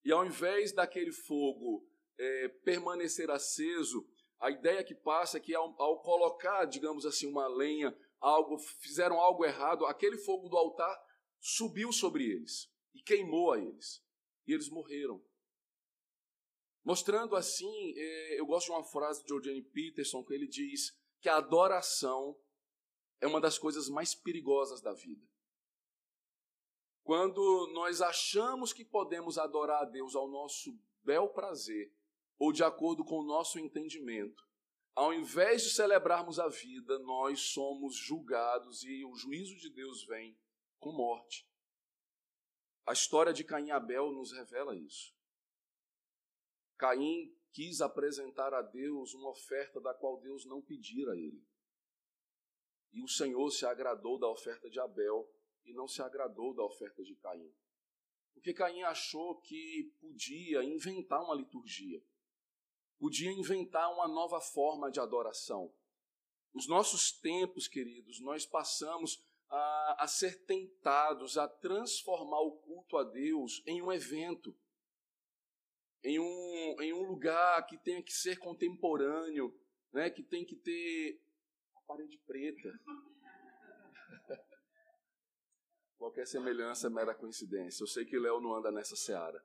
E 0.04 0.12
ao 0.12 0.24
invés 0.24 0.72
daquele 0.72 1.10
fogo 1.10 1.88
é, 2.18 2.48
permanecer 2.48 3.30
aceso, 3.30 4.06
a 4.38 4.50
ideia 4.50 4.84
que 4.84 4.94
passa 4.94 5.38
é 5.38 5.40
que 5.40 5.54
ao, 5.54 5.74
ao, 5.80 6.02
colocar, 6.02 6.64
digamos 6.66 7.06
assim, 7.06 7.26
uma 7.26 7.48
lenha, 7.48 7.96
algo, 8.20 8.58
fizeram 8.58 9.20
algo 9.20 9.44
errado, 9.44 9.86
aquele 9.86 10.18
fogo 10.18 10.48
do 10.48 10.56
altar 10.56 10.96
subiu 11.38 11.92
sobre 11.92 12.24
eles 12.24 12.70
e 12.94 13.02
queimou 13.02 13.52
a 13.52 13.58
eles. 13.58 14.04
E 14.46 14.52
eles 14.52 14.68
morreram. 14.68 15.22
Mostrando 16.84 17.34
assim, 17.34 17.94
é, 17.96 18.40
eu 18.40 18.46
gosto 18.46 18.66
de 18.66 18.72
uma 18.72 18.84
frase 18.84 19.22
de 19.22 19.28
Jordan 19.28 19.60
Peterson, 19.72 20.24
que 20.24 20.32
ele 20.32 20.46
diz 20.46 20.96
que 21.20 21.28
a 21.28 21.36
adoração 21.36 22.38
é 23.20 23.26
uma 23.26 23.40
das 23.40 23.58
coisas 23.58 23.88
mais 23.88 24.14
perigosas 24.14 24.80
da 24.80 24.92
vida. 24.92 25.26
Quando 27.02 27.72
nós 27.72 28.00
achamos 28.00 28.72
que 28.72 28.84
podemos 28.84 29.36
adorar 29.38 29.82
a 29.82 29.84
Deus 29.84 30.14
ao 30.14 30.28
nosso 30.28 30.78
bel 31.02 31.28
prazer, 31.28 31.92
ou 32.38 32.52
de 32.52 32.62
acordo 32.62 33.04
com 33.04 33.20
o 33.20 33.26
nosso 33.26 33.58
entendimento, 33.58 34.45
ao 34.96 35.12
invés 35.12 35.62
de 35.62 35.70
celebrarmos 35.70 36.40
a 36.40 36.48
vida, 36.48 36.98
nós 37.00 37.52
somos 37.52 37.94
julgados 37.94 38.82
e 38.82 39.04
o 39.04 39.14
juízo 39.14 39.54
de 39.56 39.68
Deus 39.68 40.02
vem 40.06 40.34
com 40.80 40.90
morte. 40.90 41.46
A 42.86 42.94
história 42.94 43.30
de 43.30 43.44
Caim 43.44 43.66
e 43.66 43.70
Abel 43.70 44.10
nos 44.10 44.32
revela 44.32 44.74
isso. 44.74 45.14
Caim 46.78 47.36
quis 47.52 47.82
apresentar 47.82 48.54
a 48.54 48.62
Deus 48.62 49.12
uma 49.12 49.30
oferta 49.30 49.78
da 49.82 49.92
qual 49.92 50.18
Deus 50.18 50.46
não 50.46 50.62
pedira 50.62 51.12
a 51.12 51.16
ele. 51.16 51.46
E 52.94 53.02
o 53.02 53.08
Senhor 53.08 53.50
se 53.50 53.66
agradou 53.66 54.18
da 54.18 54.28
oferta 54.28 54.70
de 54.70 54.80
Abel 54.80 55.30
e 55.66 55.74
não 55.74 55.86
se 55.86 56.00
agradou 56.00 56.54
da 56.54 56.64
oferta 56.64 57.04
de 57.04 57.14
Caim. 57.16 57.54
Porque 58.32 58.54
Caim 58.54 58.82
achou 58.82 59.40
que 59.42 59.92
podia 60.00 60.64
inventar 60.64 61.22
uma 61.22 61.34
liturgia, 61.34 62.02
podia 62.98 63.30
inventar 63.30 63.92
uma 63.92 64.08
nova 64.08 64.40
forma 64.40 64.90
de 64.90 65.00
adoração. 65.00 65.72
Os 66.54 66.66
nossos 66.66 67.12
tempos, 67.12 67.68
queridos, 67.68 68.20
nós 68.20 68.46
passamos 68.46 69.22
a, 69.48 70.04
a 70.04 70.08
ser 70.08 70.44
tentados 70.44 71.36
a 71.36 71.46
transformar 71.46 72.40
o 72.40 72.52
culto 72.52 72.96
a 72.96 73.04
Deus 73.04 73.62
em 73.66 73.82
um 73.82 73.92
evento, 73.92 74.56
em 76.02 76.18
um, 76.18 76.76
em 76.80 76.92
um 76.92 77.02
lugar 77.02 77.66
que 77.66 77.76
tenha 77.78 78.02
que 78.02 78.12
ser 78.12 78.38
contemporâneo, 78.38 79.54
né, 79.92 80.10
que 80.10 80.22
tem 80.22 80.44
que 80.44 80.56
ter 80.56 81.20
a 81.74 81.80
parede 81.82 82.18
preta. 82.26 82.72
Qualquer 85.98 86.26
semelhança 86.26 86.86
é 86.86 86.90
mera 86.90 87.14
coincidência. 87.14 87.82
Eu 87.82 87.88
sei 87.88 88.04
que 88.04 88.18
Léo 88.18 88.40
não 88.40 88.54
anda 88.54 88.70
nessa 88.70 88.94
seara. 88.94 89.42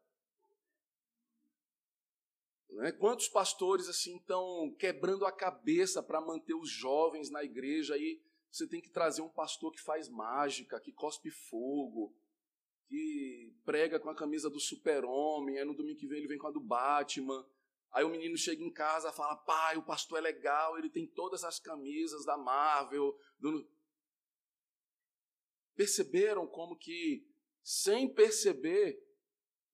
Né? 2.71 2.91
Quantos 2.93 3.27
pastores 3.27 3.87
assim 3.89 4.17
estão 4.17 4.73
quebrando 4.79 5.25
a 5.25 5.31
cabeça 5.31 6.01
para 6.01 6.21
manter 6.21 6.53
os 6.53 6.69
jovens 6.69 7.29
na 7.29 7.43
igreja 7.43 7.95
aí? 7.95 8.21
Você 8.49 8.67
tem 8.67 8.81
que 8.81 8.89
trazer 8.89 9.21
um 9.21 9.29
pastor 9.29 9.71
que 9.71 9.81
faz 9.81 10.09
mágica, 10.09 10.79
que 10.79 10.91
cospe 10.91 11.29
fogo, 11.29 12.15
que 12.87 13.53
prega 13.63 13.99
com 13.99 14.09
a 14.09 14.15
camisa 14.15 14.49
do 14.49 14.59
super-homem, 14.59 15.57
aí 15.57 15.65
no 15.65 15.75
domingo 15.75 15.99
que 15.99 16.07
vem 16.07 16.19
ele 16.19 16.27
vem 16.27 16.37
com 16.37 16.47
a 16.47 16.51
do 16.51 16.59
Batman. 16.59 17.45
Aí 17.91 18.03
o 18.05 18.09
menino 18.09 18.37
chega 18.37 18.63
em 18.63 18.71
casa 18.71 19.09
e 19.09 19.13
fala: 19.13 19.35
pai, 19.35 19.77
o 19.77 19.83
pastor 19.83 20.17
é 20.19 20.21
legal, 20.21 20.77
ele 20.77 20.89
tem 20.89 21.05
todas 21.05 21.43
as 21.43 21.59
camisas 21.59 22.25
da 22.25 22.37
Marvel. 22.37 23.17
Do... 23.39 23.69
Perceberam 25.75 26.47
como 26.47 26.77
que, 26.77 27.25
sem 27.63 28.13
perceber, 28.13 29.01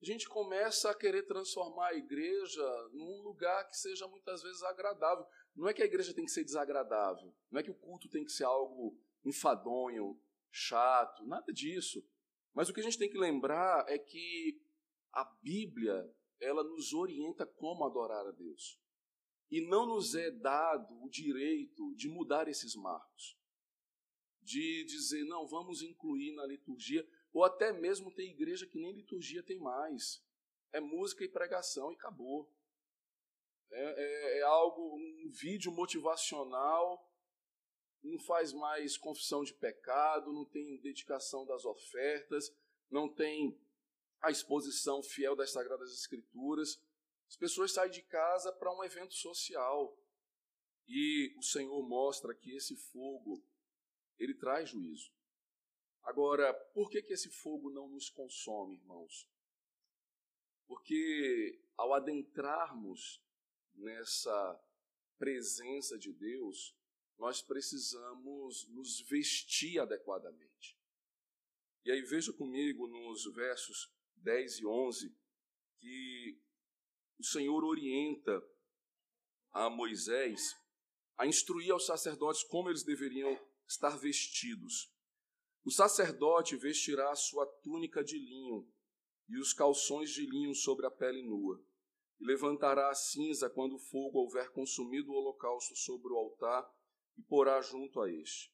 a 0.02 0.06
gente 0.06 0.28
começa 0.30 0.92
a 0.92 0.96
querer 0.96 1.24
transformar 1.24 1.88
a 1.88 1.96
igreja 1.96 2.90
num 2.94 3.22
lugar 3.22 3.68
que 3.68 3.76
seja 3.76 4.08
muitas 4.08 4.44
vezes 4.44 4.62
agradável. 4.64 5.26
Não 5.56 5.68
é 5.68 5.74
que 5.74 5.82
a 5.82 5.86
igreja 5.86 6.14
tem 6.14 6.26
que 6.26 6.32
ser 6.32 6.44
desagradável, 6.44 7.34
não 7.50 7.60
é 7.60 7.64
que 7.64 7.72
o 7.72 7.76
culto 7.76 8.08
tem 8.08 8.24
que 8.24 8.32
ser 8.32 8.44
algo 8.44 8.96
enfadonho, 9.26 10.20
chato, 10.52 11.26
nada 11.26 11.52
disso. 11.52 12.06
Mas 12.54 12.70
o 12.70 12.74
que 12.74 12.80
a 12.80 12.84
gente 12.84 12.98
tem 12.98 13.10
que 13.10 13.18
lembrar 13.18 13.86
é 13.88 13.98
que 13.98 14.62
a 15.12 15.26
Bíblia, 15.42 16.08
ela 16.40 16.64
nos 16.64 16.94
orienta 16.94 17.46
como 17.46 17.84
adorar 17.84 18.26
a 18.28 18.32
Deus. 18.32 18.80
E 19.50 19.62
não 19.68 19.86
nos 19.86 20.14
é 20.14 20.30
dado 20.30 21.04
o 21.04 21.10
direito 21.10 21.96
de 21.96 22.08
mudar 22.08 22.48
esses 22.48 22.76
marcos. 22.76 23.38
De 24.42 24.84
dizer, 24.86 25.24
não, 25.26 25.48
vamos 25.48 25.82
incluir 25.82 26.36
na 26.36 26.46
liturgia, 26.46 27.08
ou 27.34 27.44
até 27.44 27.72
mesmo 27.72 28.12
tem 28.12 28.32
igreja 28.32 28.66
que 28.66 28.80
nem 28.80 28.94
liturgia 28.94 29.44
tem 29.44 29.60
mais. 29.60 30.24
É 30.72 30.80
música 30.80 31.24
e 31.24 31.30
pregação 31.30 31.92
e 31.92 31.96
acabou. 31.96 32.52
É, 33.70 33.82
é, 33.82 34.40
é 34.40 34.42
algo, 34.44 34.96
um 34.96 35.30
vídeo 35.32 35.72
motivacional, 35.72 37.08
não 38.04 38.20
faz 38.20 38.54
mais 38.54 38.98
confissão 38.98 39.44
de 39.44 39.54
pecado, 39.54 40.32
não 40.32 40.46
tem 40.46 40.80
dedicação 40.80 41.46
das 41.46 41.66
ofertas, 41.66 42.54
não 42.90 43.10
tem 43.14 43.60
a 44.22 44.32
exposição 44.32 45.04
fiel 45.04 45.36
das 45.36 45.52
Sagradas 45.52 45.94
Escrituras. 45.94 46.82
As 47.28 47.36
pessoas 47.36 47.74
saem 47.74 47.92
de 47.92 48.02
casa 48.02 48.52
para 48.54 48.74
um 48.74 48.84
evento 48.84 49.14
social. 49.14 49.98
E 50.88 51.36
o 51.38 51.44
Senhor 51.44 51.82
mostra 51.84 52.34
que 52.34 52.56
esse 52.56 52.76
fogo, 52.76 53.44
ele 54.18 54.34
traz 54.34 54.70
juízo. 54.70 55.12
Agora, 56.08 56.54
por 56.74 56.90
que, 56.90 57.02
que 57.02 57.12
esse 57.12 57.30
fogo 57.30 57.70
não 57.70 57.90
nos 57.90 58.10
consome, 58.10 58.78
irmãos? 58.78 59.30
Porque 60.66 61.62
ao 61.76 61.94
adentrarmos 61.94 63.22
nessa 63.76 64.66
presença 65.18 66.00
de 66.00 66.14
Deus, 66.14 66.74
nós 67.18 67.42
precisamos 67.42 68.66
nos 68.70 69.02
vestir 69.02 69.80
adequadamente. 69.80 70.80
E 71.84 71.92
aí 71.92 72.02
veja 72.04 72.32
comigo 72.32 72.88
nos 72.88 73.26
versos 73.34 73.94
10 74.16 74.60
e 74.60 74.66
11 74.66 75.14
que 75.78 76.42
o 77.20 77.24
Senhor 77.26 77.66
orienta 77.66 78.42
a 79.52 79.70
Moisés 79.70 80.56
a 81.18 81.28
instruir 81.28 81.72
aos 81.72 81.86
sacerdotes 81.86 82.44
como 82.46 82.70
eles 82.70 82.84
deveriam 82.84 83.38
estar 83.68 83.98
vestidos. 83.98 84.90
O 85.68 85.70
sacerdote 85.70 86.56
vestirá 86.56 87.12
a 87.12 87.16
sua 87.18 87.46
túnica 87.62 88.02
de 88.02 88.18
linho 88.18 88.66
e 89.28 89.38
os 89.38 89.52
calções 89.52 90.12
de 90.12 90.26
linho 90.26 90.56
sobre 90.56 90.86
a 90.86 90.90
pele 90.90 91.22
nua, 91.22 91.62
e 92.22 92.26
levantará 92.26 92.90
a 92.90 92.96
cinza 92.96 93.50
quando 93.50 93.76
o 93.76 93.80
fogo 93.80 94.18
houver 94.18 94.50
consumido 94.54 95.12
o 95.12 95.16
holocausto 95.16 95.76
sobre 95.76 96.14
o 96.14 96.16
altar 96.16 96.66
e 97.18 97.22
porá 97.22 97.60
junto 97.60 98.00
a 98.00 98.10
este. 98.10 98.50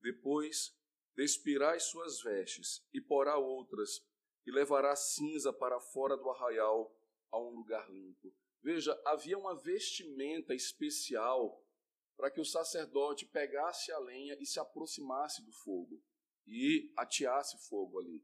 Depois 0.00 0.74
despirá 1.14 1.74
as 1.74 1.84
suas 1.90 2.22
vestes 2.22 2.82
e 2.90 3.02
porá 3.02 3.36
outras, 3.36 4.02
e 4.46 4.50
levará 4.50 4.96
cinza 4.96 5.52
para 5.52 5.78
fora 5.78 6.16
do 6.16 6.30
arraial 6.30 6.98
a 7.30 7.38
um 7.38 7.50
lugar 7.50 7.86
limpo. 7.90 8.34
Veja, 8.62 8.98
havia 9.04 9.36
uma 9.36 9.60
vestimenta 9.60 10.54
especial 10.54 11.62
para 12.16 12.30
que 12.30 12.40
o 12.40 12.46
sacerdote 12.46 13.26
pegasse 13.26 13.92
a 13.92 13.98
lenha 13.98 14.38
e 14.40 14.46
se 14.46 14.58
aproximasse 14.58 15.44
do 15.44 15.52
fogo 15.52 16.02
e 16.50 16.92
ateasse 16.96 17.56
fogo 17.68 18.00
ali. 18.00 18.22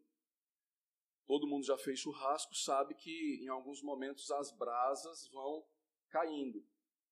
Todo 1.27 1.47
mundo 1.47 1.65
já 1.65 1.79
fez 1.79 2.01
churrasco, 2.01 2.55
sabe 2.55 2.95
que 2.95 3.41
em 3.43 3.49
alguns 3.49 3.81
momentos 3.83 4.31
as 4.31 4.51
brasas 4.51 5.29
vão 5.29 5.65
caindo. 6.09 6.65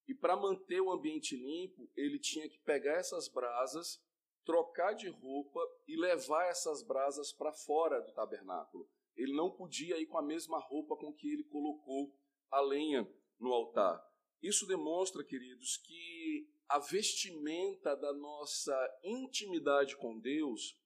E 0.06 0.14
para 0.14 0.36
manter 0.36 0.80
o 0.80 0.90
ambiente 0.90 1.36
limpo, 1.36 1.88
ele 1.96 2.18
tinha 2.18 2.48
que 2.48 2.58
pegar 2.58 2.94
essas 2.94 3.28
brasas, 3.28 4.02
trocar 4.44 4.92
de 4.92 5.08
roupa 5.08 5.60
e 5.86 5.96
levar 5.96 6.46
essas 6.46 6.82
brasas 6.82 7.32
para 7.32 7.52
fora 7.52 8.00
do 8.00 8.12
tabernáculo. 8.12 8.88
Ele 9.16 9.32
não 9.32 9.50
podia 9.50 9.98
ir 9.98 10.06
com 10.06 10.18
a 10.18 10.22
mesma 10.22 10.58
roupa 10.58 10.96
com 10.96 11.12
que 11.12 11.32
ele 11.32 11.44
colocou 11.44 12.12
a 12.50 12.60
lenha 12.60 13.08
no 13.38 13.52
altar. 13.52 14.04
Isso 14.42 14.66
demonstra, 14.66 15.24
queridos, 15.24 15.76
que 15.78 16.48
a 16.68 16.78
vestimenta 16.78 17.96
da 17.96 18.12
nossa 18.12 18.76
intimidade 19.02 19.96
com 19.96 20.18
Deus 20.18 20.76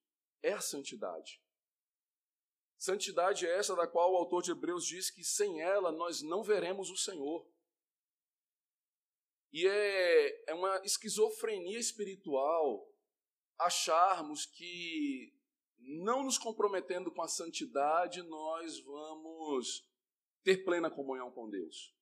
é 0.42 0.52
a 0.52 0.60
santidade. 0.60 1.42
Santidade 2.78 3.46
é 3.46 3.58
essa 3.58 3.74
da 3.74 3.86
qual 3.86 4.12
o 4.12 4.16
autor 4.16 4.42
de 4.42 4.52
Hebreus 4.52 4.86
diz 4.86 5.10
que 5.10 5.24
sem 5.24 5.60
ela 5.60 5.90
nós 5.90 6.22
não 6.22 6.44
veremos 6.44 6.90
o 6.90 6.96
Senhor. 6.96 7.46
E 9.52 9.66
é, 9.66 10.50
é 10.50 10.54
uma 10.54 10.76
esquizofrenia 10.84 11.78
espiritual 11.78 12.88
acharmos 13.58 14.46
que, 14.46 15.34
não 15.78 16.22
nos 16.22 16.38
comprometendo 16.38 17.10
com 17.10 17.22
a 17.22 17.28
santidade, 17.28 18.22
nós 18.22 18.78
vamos 18.80 19.88
ter 20.44 20.64
plena 20.64 20.90
comunhão 20.90 21.32
com 21.32 21.48
Deus. 21.48 21.94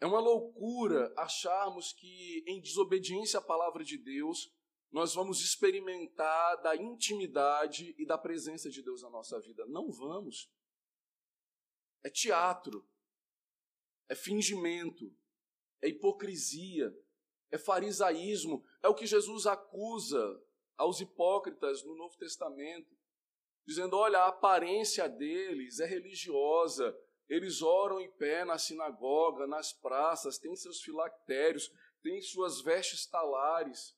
É 0.00 0.06
uma 0.06 0.20
loucura 0.20 1.12
acharmos 1.18 1.92
que, 1.92 2.44
em 2.46 2.60
desobediência 2.60 3.40
à 3.40 3.42
palavra 3.42 3.84
de 3.84 3.98
Deus, 3.98 4.50
nós 4.90 5.14
vamos 5.14 5.40
experimentar 5.40 6.62
da 6.62 6.74
intimidade 6.74 7.94
e 7.98 8.06
da 8.06 8.16
presença 8.16 8.70
de 8.70 8.82
Deus 8.82 9.02
na 9.02 9.10
nossa 9.10 9.38
vida. 9.40 9.66
Não 9.66 9.90
vamos. 9.90 10.50
É 12.02 12.08
teatro, 12.08 12.88
é 14.08 14.14
fingimento, 14.14 15.14
é 15.82 15.88
hipocrisia, 15.88 16.96
é 17.50 17.58
farisaísmo, 17.58 18.64
é 18.82 18.88
o 18.88 18.94
que 18.94 19.06
Jesus 19.06 19.46
acusa 19.46 20.42
aos 20.76 21.00
hipócritas 21.00 21.82
no 21.84 21.94
Novo 21.94 22.16
Testamento, 22.16 22.96
dizendo: 23.66 23.96
olha, 23.96 24.20
a 24.20 24.28
aparência 24.28 25.08
deles 25.08 25.80
é 25.80 25.86
religiosa, 25.86 26.96
eles 27.28 27.60
oram 27.60 28.00
em 28.00 28.10
pé 28.12 28.44
na 28.44 28.56
sinagoga, 28.56 29.46
nas 29.46 29.72
praças, 29.72 30.38
têm 30.38 30.56
seus 30.56 30.80
filactérios, 30.80 31.70
têm 32.02 32.22
suas 32.22 32.62
vestes 32.62 33.06
talares, 33.06 33.97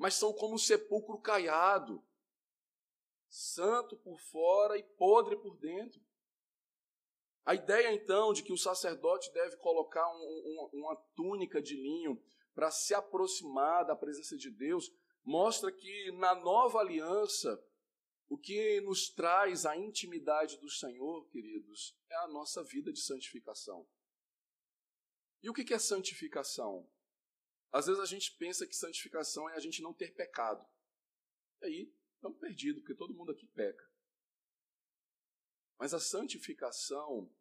mas 0.00 0.14
são 0.14 0.32
como 0.32 0.54
um 0.54 0.58
sepulcro 0.58 1.20
caiado, 1.20 2.02
santo 3.28 3.98
por 3.98 4.18
fora 4.18 4.78
e 4.78 4.82
podre 4.82 5.36
por 5.36 5.58
dentro. 5.58 6.00
A 7.44 7.54
ideia 7.54 7.92
então 7.92 8.32
de 8.32 8.42
que 8.42 8.52
o 8.52 8.56
sacerdote 8.56 9.30
deve 9.34 9.58
colocar 9.58 10.08
um, 10.08 10.22
um, 10.22 10.70
uma 10.72 10.96
túnica 11.14 11.60
de 11.60 11.76
linho 11.76 12.18
para 12.54 12.70
se 12.70 12.94
aproximar 12.94 13.84
da 13.84 13.94
presença 13.94 14.38
de 14.38 14.50
Deus 14.50 14.90
mostra 15.22 15.70
que 15.70 16.10
na 16.12 16.34
nova 16.34 16.78
aliança 16.78 17.62
o 18.26 18.38
que 18.38 18.80
nos 18.80 19.10
traz 19.10 19.66
a 19.66 19.76
intimidade 19.76 20.56
do 20.60 20.70
Senhor, 20.70 21.28
queridos, 21.28 21.94
é 22.08 22.16
a 22.24 22.28
nossa 22.28 22.64
vida 22.64 22.90
de 22.90 23.02
santificação. 23.02 23.86
E 25.42 25.50
o 25.50 25.52
que 25.52 25.74
é 25.74 25.78
santificação? 25.78 26.88
Às 27.72 27.86
vezes 27.86 28.00
a 28.00 28.06
gente 28.06 28.32
pensa 28.36 28.66
que 28.66 28.74
santificação 28.74 29.48
é 29.48 29.54
a 29.54 29.60
gente 29.60 29.80
não 29.82 29.94
ter 29.94 30.14
pecado. 30.14 30.66
E 31.62 31.66
aí 31.66 31.94
estamos 32.14 32.38
perdidos, 32.38 32.82
porque 32.82 32.94
todo 32.94 33.14
mundo 33.14 33.32
aqui 33.32 33.46
peca. 33.46 33.88
Mas 35.78 35.94
a 35.94 36.00
santificação 36.00 37.32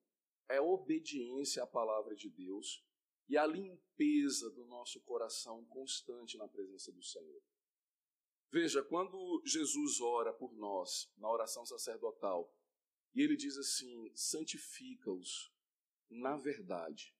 é 0.47 0.61
obediência 0.61 1.63
à 1.63 1.67
palavra 1.67 2.15
de 2.15 2.29
Deus 2.29 2.85
e 3.27 3.37
a 3.37 3.45
limpeza 3.45 4.49
do 4.51 4.65
nosso 4.65 4.99
coração 5.01 5.65
constante 5.65 6.37
na 6.37 6.47
presença 6.47 6.91
do 6.91 7.03
Senhor. 7.03 7.43
Veja, 8.51 8.83
quando 8.83 9.41
Jesus 9.45 10.01
ora 10.01 10.33
por 10.33 10.55
nós, 10.55 11.11
na 11.17 11.29
oração 11.29 11.65
sacerdotal, 11.65 12.51
e 13.13 13.21
ele 13.21 13.35
diz 13.35 13.57
assim: 13.57 14.11
santifica-os 14.15 15.53
na 16.09 16.35
verdade. 16.37 17.15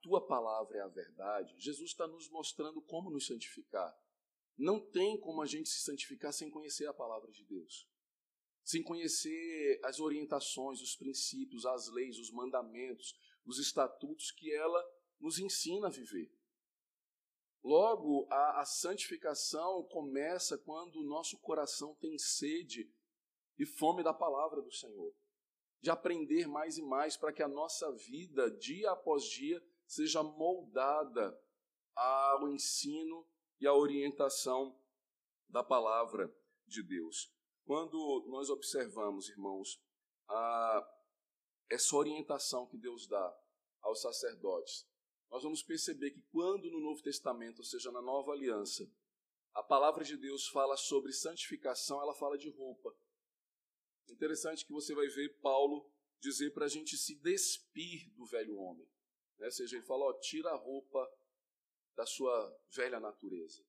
Tua 0.00 0.24
palavra 0.26 0.78
é 0.78 0.80
a 0.80 0.88
verdade. 0.88 1.54
Jesus 1.58 1.90
está 1.90 2.06
nos 2.06 2.28
mostrando 2.30 2.80
como 2.82 3.10
nos 3.10 3.26
santificar. 3.26 3.96
Não 4.56 4.80
tem 4.80 5.18
como 5.18 5.42
a 5.42 5.46
gente 5.46 5.68
se 5.68 5.82
santificar 5.82 6.32
sem 6.32 6.50
conhecer 6.50 6.86
a 6.86 6.94
palavra 6.94 7.30
de 7.30 7.44
Deus, 7.44 7.88
sem 8.64 8.82
conhecer 8.82 9.80
as 9.84 10.00
orientações, 10.00 10.80
os 10.80 10.96
princípios, 10.96 11.64
as 11.64 11.88
leis, 11.88 12.18
os 12.18 12.30
mandamentos, 12.30 13.14
os 13.44 13.58
estatutos 13.58 14.30
que 14.32 14.52
ela 14.52 14.84
nos 15.20 15.38
ensina 15.38 15.86
a 15.86 15.90
viver. 15.90 16.32
Logo, 17.62 18.26
a, 18.30 18.60
a 18.60 18.64
santificação 18.64 19.84
começa 19.84 20.56
quando 20.58 21.00
o 21.00 21.04
nosso 21.04 21.38
coração 21.38 21.94
tem 21.96 22.18
sede 22.18 22.90
e 23.58 23.66
fome 23.66 24.02
da 24.02 24.14
palavra 24.14 24.62
do 24.62 24.72
Senhor, 24.72 25.14
de 25.80 25.90
aprender 25.90 26.46
mais 26.46 26.78
e 26.78 26.82
mais 26.82 27.16
para 27.16 27.32
que 27.32 27.42
a 27.42 27.48
nossa 27.48 27.92
vida, 27.92 28.50
dia 28.58 28.90
após 28.92 29.24
dia, 29.24 29.60
seja 29.88 30.22
moldada 30.22 31.36
ao 31.96 32.48
ensino 32.48 33.26
e 33.58 33.66
à 33.66 33.74
orientação 33.74 34.78
da 35.48 35.64
palavra 35.64 36.32
de 36.66 36.82
Deus. 36.82 37.34
Quando 37.64 38.24
nós 38.28 38.50
observamos, 38.50 39.28
irmãos, 39.30 39.82
a, 40.28 40.94
essa 41.70 41.96
orientação 41.96 42.66
que 42.66 42.76
Deus 42.76 43.08
dá 43.08 43.36
aos 43.80 44.02
sacerdotes, 44.02 44.86
nós 45.30 45.42
vamos 45.42 45.62
perceber 45.62 46.10
que 46.10 46.22
quando 46.30 46.70
no 46.70 46.80
Novo 46.80 47.02
Testamento, 47.02 47.58
ou 47.58 47.64
seja, 47.64 47.90
na 47.90 48.02
Nova 48.02 48.32
Aliança, 48.32 48.90
a 49.54 49.62
palavra 49.62 50.04
de 50.04 50.16
Deus 50.16 50.48
fala 50.48 50.76
sobre 50.76 51.12
santificação, 51.12 52.00
ela 52.00 52.14
fala 52.14 52.38
de 52.38 52.48
roupa. 52.50 52.94
Interessante 54.08 54.64
que 54.64 54.72
você 54.72 54.94
vai 54.94 55.08
ver 55.08 55.40
Paulo 55.40 55.90
dizer 56.20 56.52
para 56.52 56.66
a 56.66 56.68
gente 56.68 56.96
se 56.96 57.14
despir 57.16 58.12
do 58.14 58.26
velho 58.26 58.56
homem. 58.56 58.88
Né? 59.38 59.50
Seja, 59.50 59.76
ele 59.76 59.86
fala, 59.86 60.04
ó, 60.04 60.12
tira 60.20 60.50
a 60.50 60.56
roupa 60.56 61.10
da 61.94 62.06
sua 62.06 62.60
velha 62.74 63.00
natureza, 63.00 63.64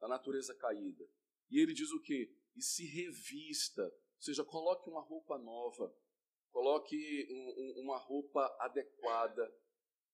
da 0.00 0.08
natureza 0.08 0.54
caída. 0.54 1.08
E 1.50 1.58
ele 1.58 1.72
diz 1.72 1.90
o 1.90 2.00
quê? 2.00 2.32
E 2.56 2.62
se 2.62 2.84
revista, 2.86 3.84
ou 3.84 4.22
seja, 4.22 4.44
coloque 4.44 4.88
uma 4.88 5.00
roupa 5.00 5.38
nova, 5.38 5.94
coloque 6.50 7.28
um, 7.30 7.80
um, 7.80 7.82
uma 7.84 7.98
roupa 7.98 8.44
adequada 8.60 9.52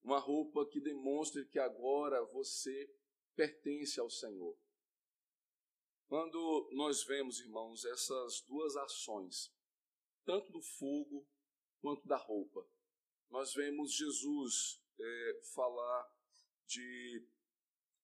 uma 0.06 0.20
roupa 0.20 0.64
que 0.68 0.80
demonstre 0.80 1.44
que 1.46 1.58
agora 1.58 2.24
você 2.26 2.88
pertence 3.34 3.98
ao 3.98 4.08
Senhor. 4.08 4.56
Quando 6.06 6.70
nós 6.72 7.02
vemos, 7.02 7.40
irmãos, 7.40 7.84
essas 7.84 8.40
duas 8.42 8.76
ações, 8.76 9.52
tanto 10.24 10.52
do 10.52 10.62
fogo 10.62 11.26
quanto 11.80 12.06
da 12.06 12.16
roupa, 12.16 12.64
nós 13.28 13.52
vemos 13.52 13.92
Jesus 13.92 14.80
é, 15.06 15.40
falar 15.54 16.08
de, 16.66 17.26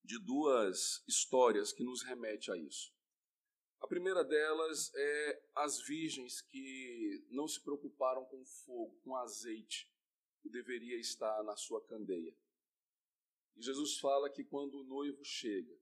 de 0.03 0.19
duas 0.19 1.03
histórias 1.07 1.73
que 1.73 1.83
nos 1.83 2.03
remete 2.03 2.51
a 2.51 2.57
isso. 2.57 2.93
A 3.79 3.87
primeira 3.87 4.23
delas 4.23 4.91
é 4.95 5.43
as 5.55 5.81
virgens 5.81 6.41
que 6.41 7.25
não 7.29 7.47
se 7.47 7.61
preocuparam 7.61 8.25
com 8.25 8.45
fogo, 8.45 8.97
com 9.03 9.15
azeite, 9.17 9.91
que 10.41 10.49
deveria 10.49 10.97
estar 10.97 11.43
na 11.43 11.55
sua 11.57 11.85
candeia. 11.85 12.33
E 13.55 13.61
Jesus 13.61 13.99
fala 13.99 14.29
que 14.29 14.43
quando 14.43 14.79
o 14.79 14.83
noivo 14.83 15.23
chega, 15.23 15.77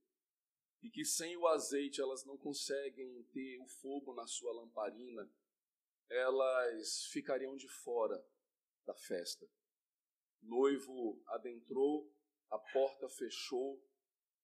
e 0.81 0.89
que 0.89 1.05
sem 1.05 1.37
o 1.37 1.47
azeite 1.47 2.01
elas 2.01 2.25
não 2.25 2.37
conseguem 2.37 3.23
ter 3.31 3.59
o 3.59 3.67
fogo 3.67 4.15
na 4.15 4.25
sua 4.25 4.51
lamparina, 4.51 5.31
elas 6.09 7.05
ficariam 7.05 7.55
de 7.55 7.69
fora 7.69 8.25
da 8.85 8.95
festa. 8.95 9.47
Noivo 10.41 11.21
adentrou, 11.27 12.11
a 12.49 12.57
porta 12.57 13.07
fechou, 13.09 13.81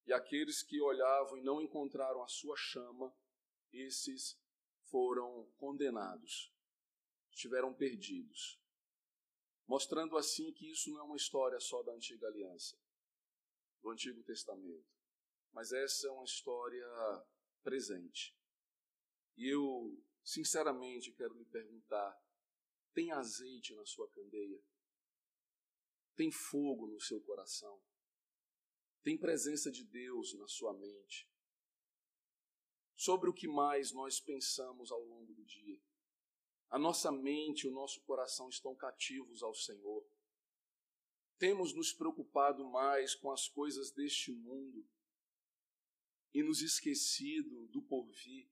e 0.05 0.13
aqueles 0.13 0.63
que 0.63 0.79
olhavam 0.79 1.37
e 1.37 1.43
não 1.43 1.61
encontraram 1.61 2.23
a 2.23 2.27
sua 2.27 2.55
chama, 2.55 3.13
esses 3.71 4.39
foram 4.83 5.51
condenados, 5.57 6.53
estiveram 7.29 7.73
perdidos. 7.73 8.61
Mostrando 9.67 10.17
assim 10.17 10.53
que 10.53 10.71
isso 10.71 10.89
não 10.91 10.99
é 10.99 11.03
uma 11.03 11.17
história 11.17 11.59
só 11.59 11.83
da 11.83 11.91
antiga 11.91 12.27
aliança, 12.27 12.79
do 13.81 13.89
Antigo 13.89 14.23
Testamento 14.23 14.97
mas 15.57 15.71
essa 15.71 16.07
é 16.07 16.11
uma 16.11 16.23
história 16.23 16.85
presente. 17.63 18.37
E 19.35 19.47
eu, 19.47 19.99
sinceramente, 20.23 21.11
quero 21.13 21.33
lhe 21.33 21.45
perguntar: 21.45 22.15
tem 22.93 23.11
azeite 23.11 23.73
na 23.73 23.83
sua 23.83 24.07
candeia? 24.09 24.61
Tem 26.17 26.31
fogo 26.31 26.87
no 26.87 26.99
seu 26.99 27.21
coração? 27.21 27.79
Tem 29.03 29.15
presença 29.15 29.71
de 29.71 29.85
Deus 29.85 30.33
na 30.33 30.47
sua 30.47 30.73
mente? 30.73 31.29
Sobre 32.95 33.29
o 33.29 33.33
que 33.33 33.47
mais 33.47 33.91
nós 33.91 34.19
pensamos 34.19 34.91
ao 34.91 34.99
longo 34.99 35.31
do 35.35 35.45
dia? 35.45 35.79
A 36.71 36.79
nossa 36.79 37.11
mente 37.11 37.65
e 37.65 37.67
o 37.67 37.71
nosso 37.71 38.01
coração 38.01 38.49
estão 38.49 38.75
cativos 38.75 39.43
ao 39.43 39.53
Senhor. 39.53 40.03
Temos 41.37 41.71
nos 41.75 41.93
preocupado 41.93 42.65
mais 42.65 43.13
com 43.13 43.31
as 43.31 43.47
coisas 43.47 43.91
deste 43.91 44.31
mundo 44.31 44.89
e 46.33 46.41
nos 46.41 46.63
esquecido 46.63 47.67
do 47.67 47.83
porvir. 47.83 48.49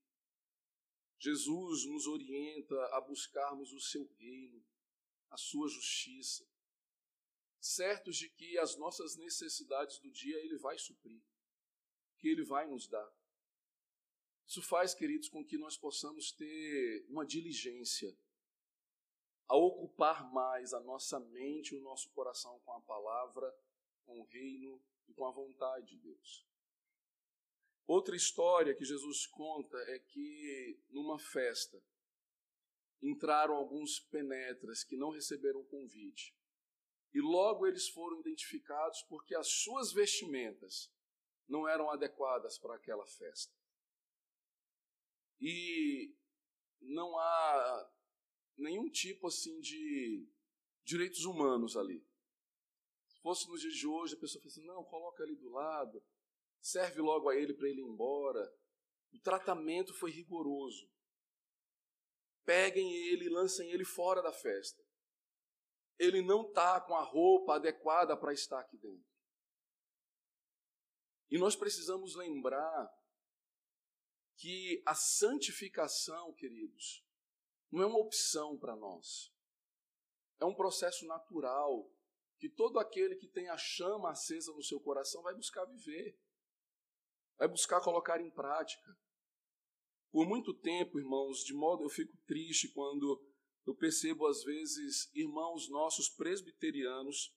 Jesus 1.18 1.84
nos 1.88 2.06
orienta 2.06 2.76
a 2.96 3.02
buscarmos 3.02 3.74
o 3.74 3.80
seu 3.80 4.06
reino, 4.20 4.64
a 5.32 5.38
sua 5.38 5.68
justiça, 5.68 6.48
certos 7.66 8.16
de 8.16 8.30
que 8.30 8.58
as 8.60 8.78
nossas 8.78 9.16
necessidades 9.16 9.98
do 10.00 10.12
dia 10.12 10.38
ele 10.38 10.58
vai 10.58 10.78
suprir, 10.78 11.20
que 12.18 12.28
ele 12.28 12.44
vai 12.44 12.68
nos 12.68 12.88
dar. 12.88 13.12
Isso 14.46 14.62
faz, 14.62 14.94
queridos, 14.94 15.28
com 15.28 15.44
que 15.44 15.58
nós 15.58 15.76
possamos 15.76 16.32
ter 16.32 17.06
uma 17.10 17.26
diligência 17.26 18.16
a 19.48 19.56
ocupar 19.56 20.32
mais 20.32 20.74
a 20.74 20.80
nossa 20.80 21.20
mente 21.20 21.76
o 21.76 21.82
nosso 21.82 22.10
coração 22.12 22.60
com 22.60 22.72
a 22.72 22.82
palavra, 22.82 23.52
com 24.06 24.20
o 24.20 24.26
reino 24.26 24.80
e 25.08 25.14
com 25.14 25.26
a 25.26 25.32
vontade 25.32 25.88
de 25.88 25.98
Deus. 25.98 26.46
Outra 27.88 28.16
história 28.16 28.76
que 28.76 28.86
Jesus 28.86 29.26
conta 29.28 29.78
é 29.90 30.00
que 30.00 30.80
numa 30.90 31.18
festa 31.18 31.82
entraram 33.02 33.56
alguns 33.56 34.00
penetras 34.00 34.84
que 34.84 34.96
não 34.96 35.10
receberam 35.10 35.64
convite. 35.66 36.36
E 37.16 37.22
logo 37.22 37.66
eles 37.66 37.88
foram 37.88 38.20
identificados 38.20 39.02
porque 39.04 39.34
as 39.34 39.48
suas 39.48 39.94
vestimentas 39.94 40.92
não 41.48 41.66
eram 41.66 41.90
adequadas 41.90 42.58
para 42.58 42.76
aquela 42.76 43.06
festa. 43.06 43.56
E 45.40 46.14
não 46.82 47.18
há 47.18 47.90
nenhum 48.58 48.90
tipo 48.90 49.28
assim 49.28 49.62
de 49.62 50.28
direitos 50.84 51.24
humanos 51.24 51.78
ali. 51.78 52.06
Se 53.08 53.22
fosse 53.22 53.48
nos 53.48 53.62
dias 53.62 53.76
de 53.76 53.88
hoje, 53.88 54.16
a 54.16 54.20
pessoa 54.20 54.42
fala 54.42 54.52
assim: 54.52 54.66
não, 54.66 54.84
coloca 54.84 55.24
ali 55.24 55.38
do 55.38 55.50
lado, 55.50 56.04
serve 56.60 57.00
logo 57.00 57.30
a 57.30 57.36
ele 57.38 57.54
para 57.54 57.70
ele 57.70 57.80
ir 57.80 57.86
embora. 57.86 58.54
O 59.14 59.20
tratamento 59.20 59.94
foi 59.94 60.12
rigoroso. 60.12 60.92
Peguem 62.44 62.94
ele 63.08 63.28
e 63.28 63.30
lancem 63.30 63.72
ele 63.72 63.86
fora 63.86 64.22
da 64.22 64.34
festa. 64.34 64.85
Ele 65.98 66.22
não 66.22 66.48
está 66.48 66.80
com 66.82 66.96
a 66.96 67.04
roupa 67.04 67.56
adequada 67.56 68.16
para 68.18 68.34
estar 68.34 68.60
aqui 68.60 68.78
dentro. 68.78 69.06
E 71.30 71.38
nós 71.38 71.56
precisamos 71.56 72.16
lembrar 72.16 72.94
que 74.38 74.84
a 74.86 74.94
santificação, 74.94 76.34
queridos, 76.34 77.06
não 77.72 77.84
é 77.84 77.86
uma 77.86 78.00
opção 78.00 78.58
para 78.58 78.76
nós. 78.76 79.34
É 80.40 80.46
um 80.46 80.54
processo 80.54 81.06
natural 81.06 81.90
que 82.38 82.50
todo 82.50 82.80
aquele 82.80 83.16
que 83.16 83.28
tem 83.28 83.50
a 83.50 83.58
chama 83.58 84.12
acesa 84.12 84.52
no 84.54 84.62
seu 84.62 84.80
coração 84.80 85.22
vai 85.24 85.34
buscar 85.34 85.66
viver 85.66 86.20
vai 87.38 87.48
buscar 87.48 87.82
colocar 87.82 88.22
em 88.22 88.30
prática. 88.30 88.98
Por 90.12 90.28
muito 90.28 90.54
tempo, 90.54 91.00
irmãos, 91.00 91.44
de 91.44 91.54
modo 91.54 91.84
eu 91.84 91.90
fico 91.90 92.16
triste 92.26 92.70
quando 92.70 93.22
eu 93.66 93.74
percebo 93.74 94.28
às 94.28 94.44
vezes 94.44 95.10
irmãos 95.14 95.70
nossos 95.70 96.08
presbiterianos 96.08 97.34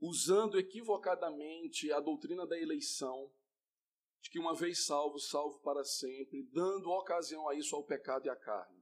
usando 0.00 0.58
equivocadamente 0.58 1.92
a 1.92 2.00
doutrina 2.00 2.46
da 2.46 2.58
eleição, 2.58 3.30
de 4.22 4.30
que 4.30 4.38
uma 4.38 4.54
vez 4.54 4.84
salvo, 4.86 5.18
salvo 5.18 5.58
para 5.60 5.84
sempre, 5.84 6.42
dando 6.42 6.90
ocasião 6.90 7.48
a 7.48 7.54
isso 7.54 7.74
ao 7.74 7.84
pecado 7.84 8.26
e 8.26 8.30
à 8.30 8.36
carne. 8.36 8.80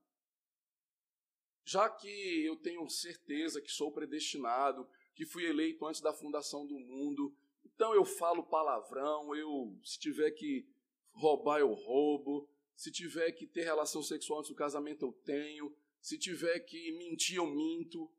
Já 1.65 1.89
que 1.91 2.45
eu 2.45 2.57
tenho 2.57 2.89
certeza 2.89 3.61
que 3.61 3.71
sou 3.71 3.93
predestinado, 3.93 4.89
que 5.15 5.27
fui 5.27 5.45
eleito 5.45 5.85
antes 5.87 6.01
da 6.01 6.13
fundação 6.13 6.67
do 6.67 6.79
mundo, 6.79 7.35
então 7.65 7.95
eu 7.95 8.05
falo 8.05 8.43
palavrão, 8.43 9.35
eu 9.35 9.79
se 9.85 9.99
tiver 9.99 10.31
que 10.31 10.67
roubar 11.13 11.61
eu 11.61 11.73
roubo, 11.73 12.49
se 12.75 12.91
tiver 12.91 13.33
que 13.33 13.47
ter 13.47 13.65
relação 13.65 14.03
sexual 14.03 14.39
antes 14.39 14.51
do 14.51 14.57
casamento 14.57 15.05
eu 15.05 15.13
tenho, 15.25 15.77
se 16.09 16.17
tiver 16.17 16.61
que 16.61 16.93
mentir 16.93 17.37
eu 17.37 17.47
minto. 17.47 18.11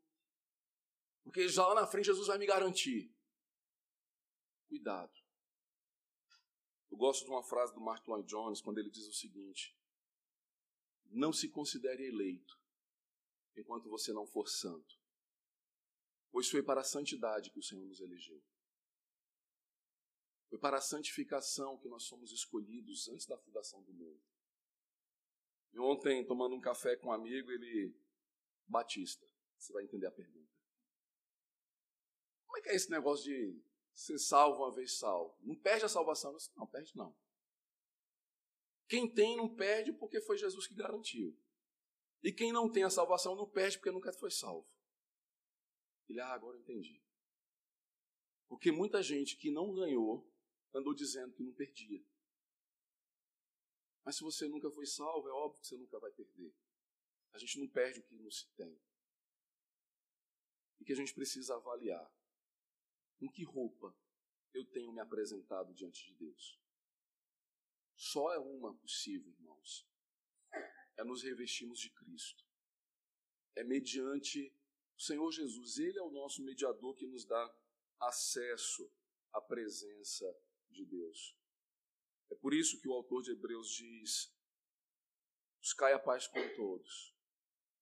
Porque 1.24 1.48
já 1.48 1.66
lá 1.66 1.74
na 1.74 1.86
frente 1.88 2.06
Jesus 2.06 2.28
vai 2.28 2.38
me 2.38 2.46
garantir. 2.46 3.12
Cuidado. 4.68 5.12
Eu 6.88 6.96
gosto 6.96 7.24
de 7.24 7.30
uma 7.30 7.42
frase 7.42 7.74
do 7.74 7.80
Mark 7.80 8.06
Lloyd 8.06 8.28
Jones 8.28 8.60
quando 8.60 8.78
ele 8.78 8.90
diz 8.90 9.08
o 9.08 9.12
seguinte: 9.12 9.76
Não 11.06 11.32
se 11.32 11.48
considere 11.48 12.06
eleito 12.06 12.60
enquanto 13.56 13.90
você 13.90 14.12
não 14.12 14.24
for 14.24 14.48
santo, 14.48 14.96
pois 16.30 16.48
foi 16.48 16.62
para 16.62 16.82
a 16.82 16.84
santidade 16.84 17.50
que 17.50 17.58
o 17.58 17.62
Senhor 17.62 17.84
nos 17.84 18.00
elegeu. 18.00 18.40
Foi 20.48 20.58
para 20.58 20.78
a 20.78 20.80
santificação 20.80 21.76
que 21.78 21.88
nós 21.88 22.04
somos 22.04 22.30
escolhidos 22.30 23.08
antes 23.08 23.26
da 23.26 23.36
fundação 23.36 23.82
do 23.82 23.92
mundo. 23.92 24.29
E 25.72 25.78
ontem, 25.78 26.24
tomando 26.24 26.54
um 26.54 26.60
café 26.60 26.96
com 26.96 27.08
um 27.08 27.12
amigo, 27.12 27.50
ele. 27.50 27.94
Batista, 28.66 29.26
você 29.58 29.72
vai 29.72 29.82
entender 29.82 30.06
a 30.06 30.12
pergunta. 30.12 30.48
Como 32.46 32.58
é 32.58 32.60
que 32.62 32.68
é 32.68 32.74
esse 32.74 32.88
negócio 32.90 33.24
de 33.24 33.60
ser 33.92 34.18
salvo 34.18 34.62
uma 34.62 34.72
vez 34.72 34.96
salvo? 34.96 35.36
Não 35.40 35.56
perde 35.56 35.84
a 35.84 35.88
salvação? 35.88 36.36
Não, 36.56 36.66
perde 36.66 36.96
não. 36.96 37.16
Quem 38.88 39.12
tem 39.12 39.36
não 39.36 39.52
perde 39.52 39.92
porque 39.92 40.20
foi 40.20 40.38
Jesus 40.38 40.66
que 40.66 40.74
garantiu. 40.74 41.36
E 42.22 42.32
quem 42.32 42.52
não 42.52 42.70
tem 42.70 42.84
a 42.84 42.90
salvação 42.90 43.34
não 43.34 43.48
perde 43.48 43.78
porque 43.78 43.90
nunca 43.90 44.12
foi 44.12 44.30
salvo. 44.30 44.68
Ele, 46.08 46.20
ah, 46.20 46.32
agora 46.32 46.56
eu 46.56 46.60
entendi. 46.60 47.00
Porque 48.48 48.72
muita 48.72 49.00
gente 49.02 49.36
que 49.36 49.50
não 49.50 49.72
ganhou 49.72 50.28
andou 50.74 50.94
dizendo 50.94 51.32
que 51.32 51.42
não 51.42 51.52
perdia. 51.52 52.04
Mas 54.04 54.16
se 54.16 54.22
você 54.22 54.48
nunca 54.48 54.70
foi 54.70 54.86
salvo, 54.86 55.28
é 55.28 55.32
óbvio 55.32 55.60
que 55.60 55.66
você 55.66 55.76
nunca 55.76 55.98
vai 55.98 56.10
perder. 56.10 56.54
A 57.32 57.38
gente 57.38 57.58
não 57.58 57.68
perde 57.68 58.00
o 58.00 58.02
que 58.02 58.14
não 58.14 58.30
se 58.30 58.48
tem. 58.54 58.80
E 60.80 60.84
que 60.84 60.92
a 60.92 60.96
gente 60.96 61.14
precisa 61.14 61.54
avaliar 61.54 62.10
com 63.18 63.28
que 63.28 63.44
roupa 63.44 63.94
eu 64.52 64.64
tenho 64.64 64.92
me 64.92 65.00
apresentado 65.00 65.74
diante 65.74 66.04
de 66.06 66.14
Deus. 66.14 66.58
Só 67.94 68.32
é 68.32 68.38
uma 68.38 68.74
possível, 68.74 69.30
irmãos. 69.30 69.86
É 70.96 71.04
nos 71.04 71.22
revestirmos 71.22 71.78
de 71.78 71.90
Cristo. 71.90 72.44
É 73.54 73.62
mediante 73.62 74.52
o 74.96 75.00
Senhor 75.02 75.30
Jesus. 75.30 75.78
Ele 75.78 75.98
é 75.98 76.02
o 76.02 76.10
nosso 76.10 76.42
mediador 76.42 76.94
que 76.96 77.06
nos 77.06 77.24
dá 77.24 77.54
acesso 78.00 78.90
à 79.32 79.40
presença 79.40 80.26
de 80.70 80.84
Deus. 80.86 81.36
É 82.30 82.34
por 82.36 82.54
isso 82.54 82.80
que 82.80 82.88
o 82.88 82.92
autor 82.92 83.22
de 83.22 83.32
Hebreus 83.32 83.70
diz: 83.70 84.32
buscai 85.60 85.92
a 85.92 85.98
paz 85.98 86.26
com 86.26 86.40
todos 86.54 87.14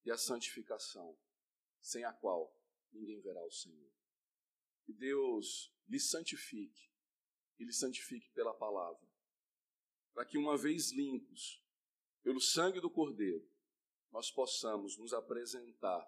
e 0.04 0.10
a 0.10 0.16
santificação, 0.16 1.18
sem 1.80 2.04
a 2.04 2.12
qual 2.12 2.54
ninguém 2.92 3.20
verá 3.20 3.44
o 3.44 3.50
Senhor. 3.50 3.92
Que 4.84 4.92
Deus 4.92 5.72
lhe 5.86 6.00
santifique 6.00 6.90
e 7.58 7.64
lhe 7.64 7.72
santifique 7.72 8.30
pela 8.30 8.54
palavra, 8.54 9.06
para 10.14 10.24
que, 10.24 10.38
uma 10.38 10.56
vez 10.56 10.92
limpos 10.92 11.62
pelo 12.22 12.40
sangue 12.40 12.80
do 12.80 12.90
Cordeiro, 12.90 13.46
nós 14.10 14.30
possamos 14.30 14.96
nos 14.96 15.12
apresentar 15.12 16.06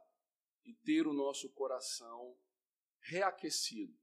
e 0.64 0.72
ter 0.72 1.06
o 1.06 1.12
nosso 1.12 1.50
coração 1.50 2.38
reaquecido. 3.00 3.99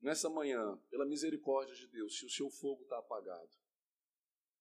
Nessa 0.00 0.30
manhã, 0.30 0.78
pela 0.88 1.04
misericórdia 1.04 1.74
de 1.74 1.86
Deus, 1.88 2.18
se 2.18 2.24
o 2.24 2.30
seu 2.30 2.48
fogo 2.50 2.82
está 2.82 2.98
apagado, 2.98 3.50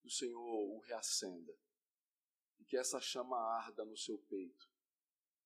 que 0.02 0.08
o 0.08 0.12
Senhor 0.12 0.42
o 0.42 0.80
reacenda 0.80 1.56
e 2.60 2.66
que 2.66 2.76
essa 2.76 3.00
chama 3.00 3.38
arda 3.38 3.86
no 3.86 3.96
seu 3.96 4.18
peito, 4.18 4.68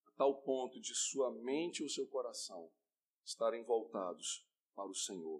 a 0.07 0.11
tal 0.11 0.41
ponto 0.41 0.79
de 0.79 0.95
sua 0.95 1.31
mente 1.31 1.81
e 1.81 1.85
o 1.85 1.89
seu 1.89 2.07
coração 2.07 2.71
estarem 3.23 3.63
voltados 3.63 4.47
para 4.73 4.89
o 4.89 4.95
Senhor. 4.95 5.39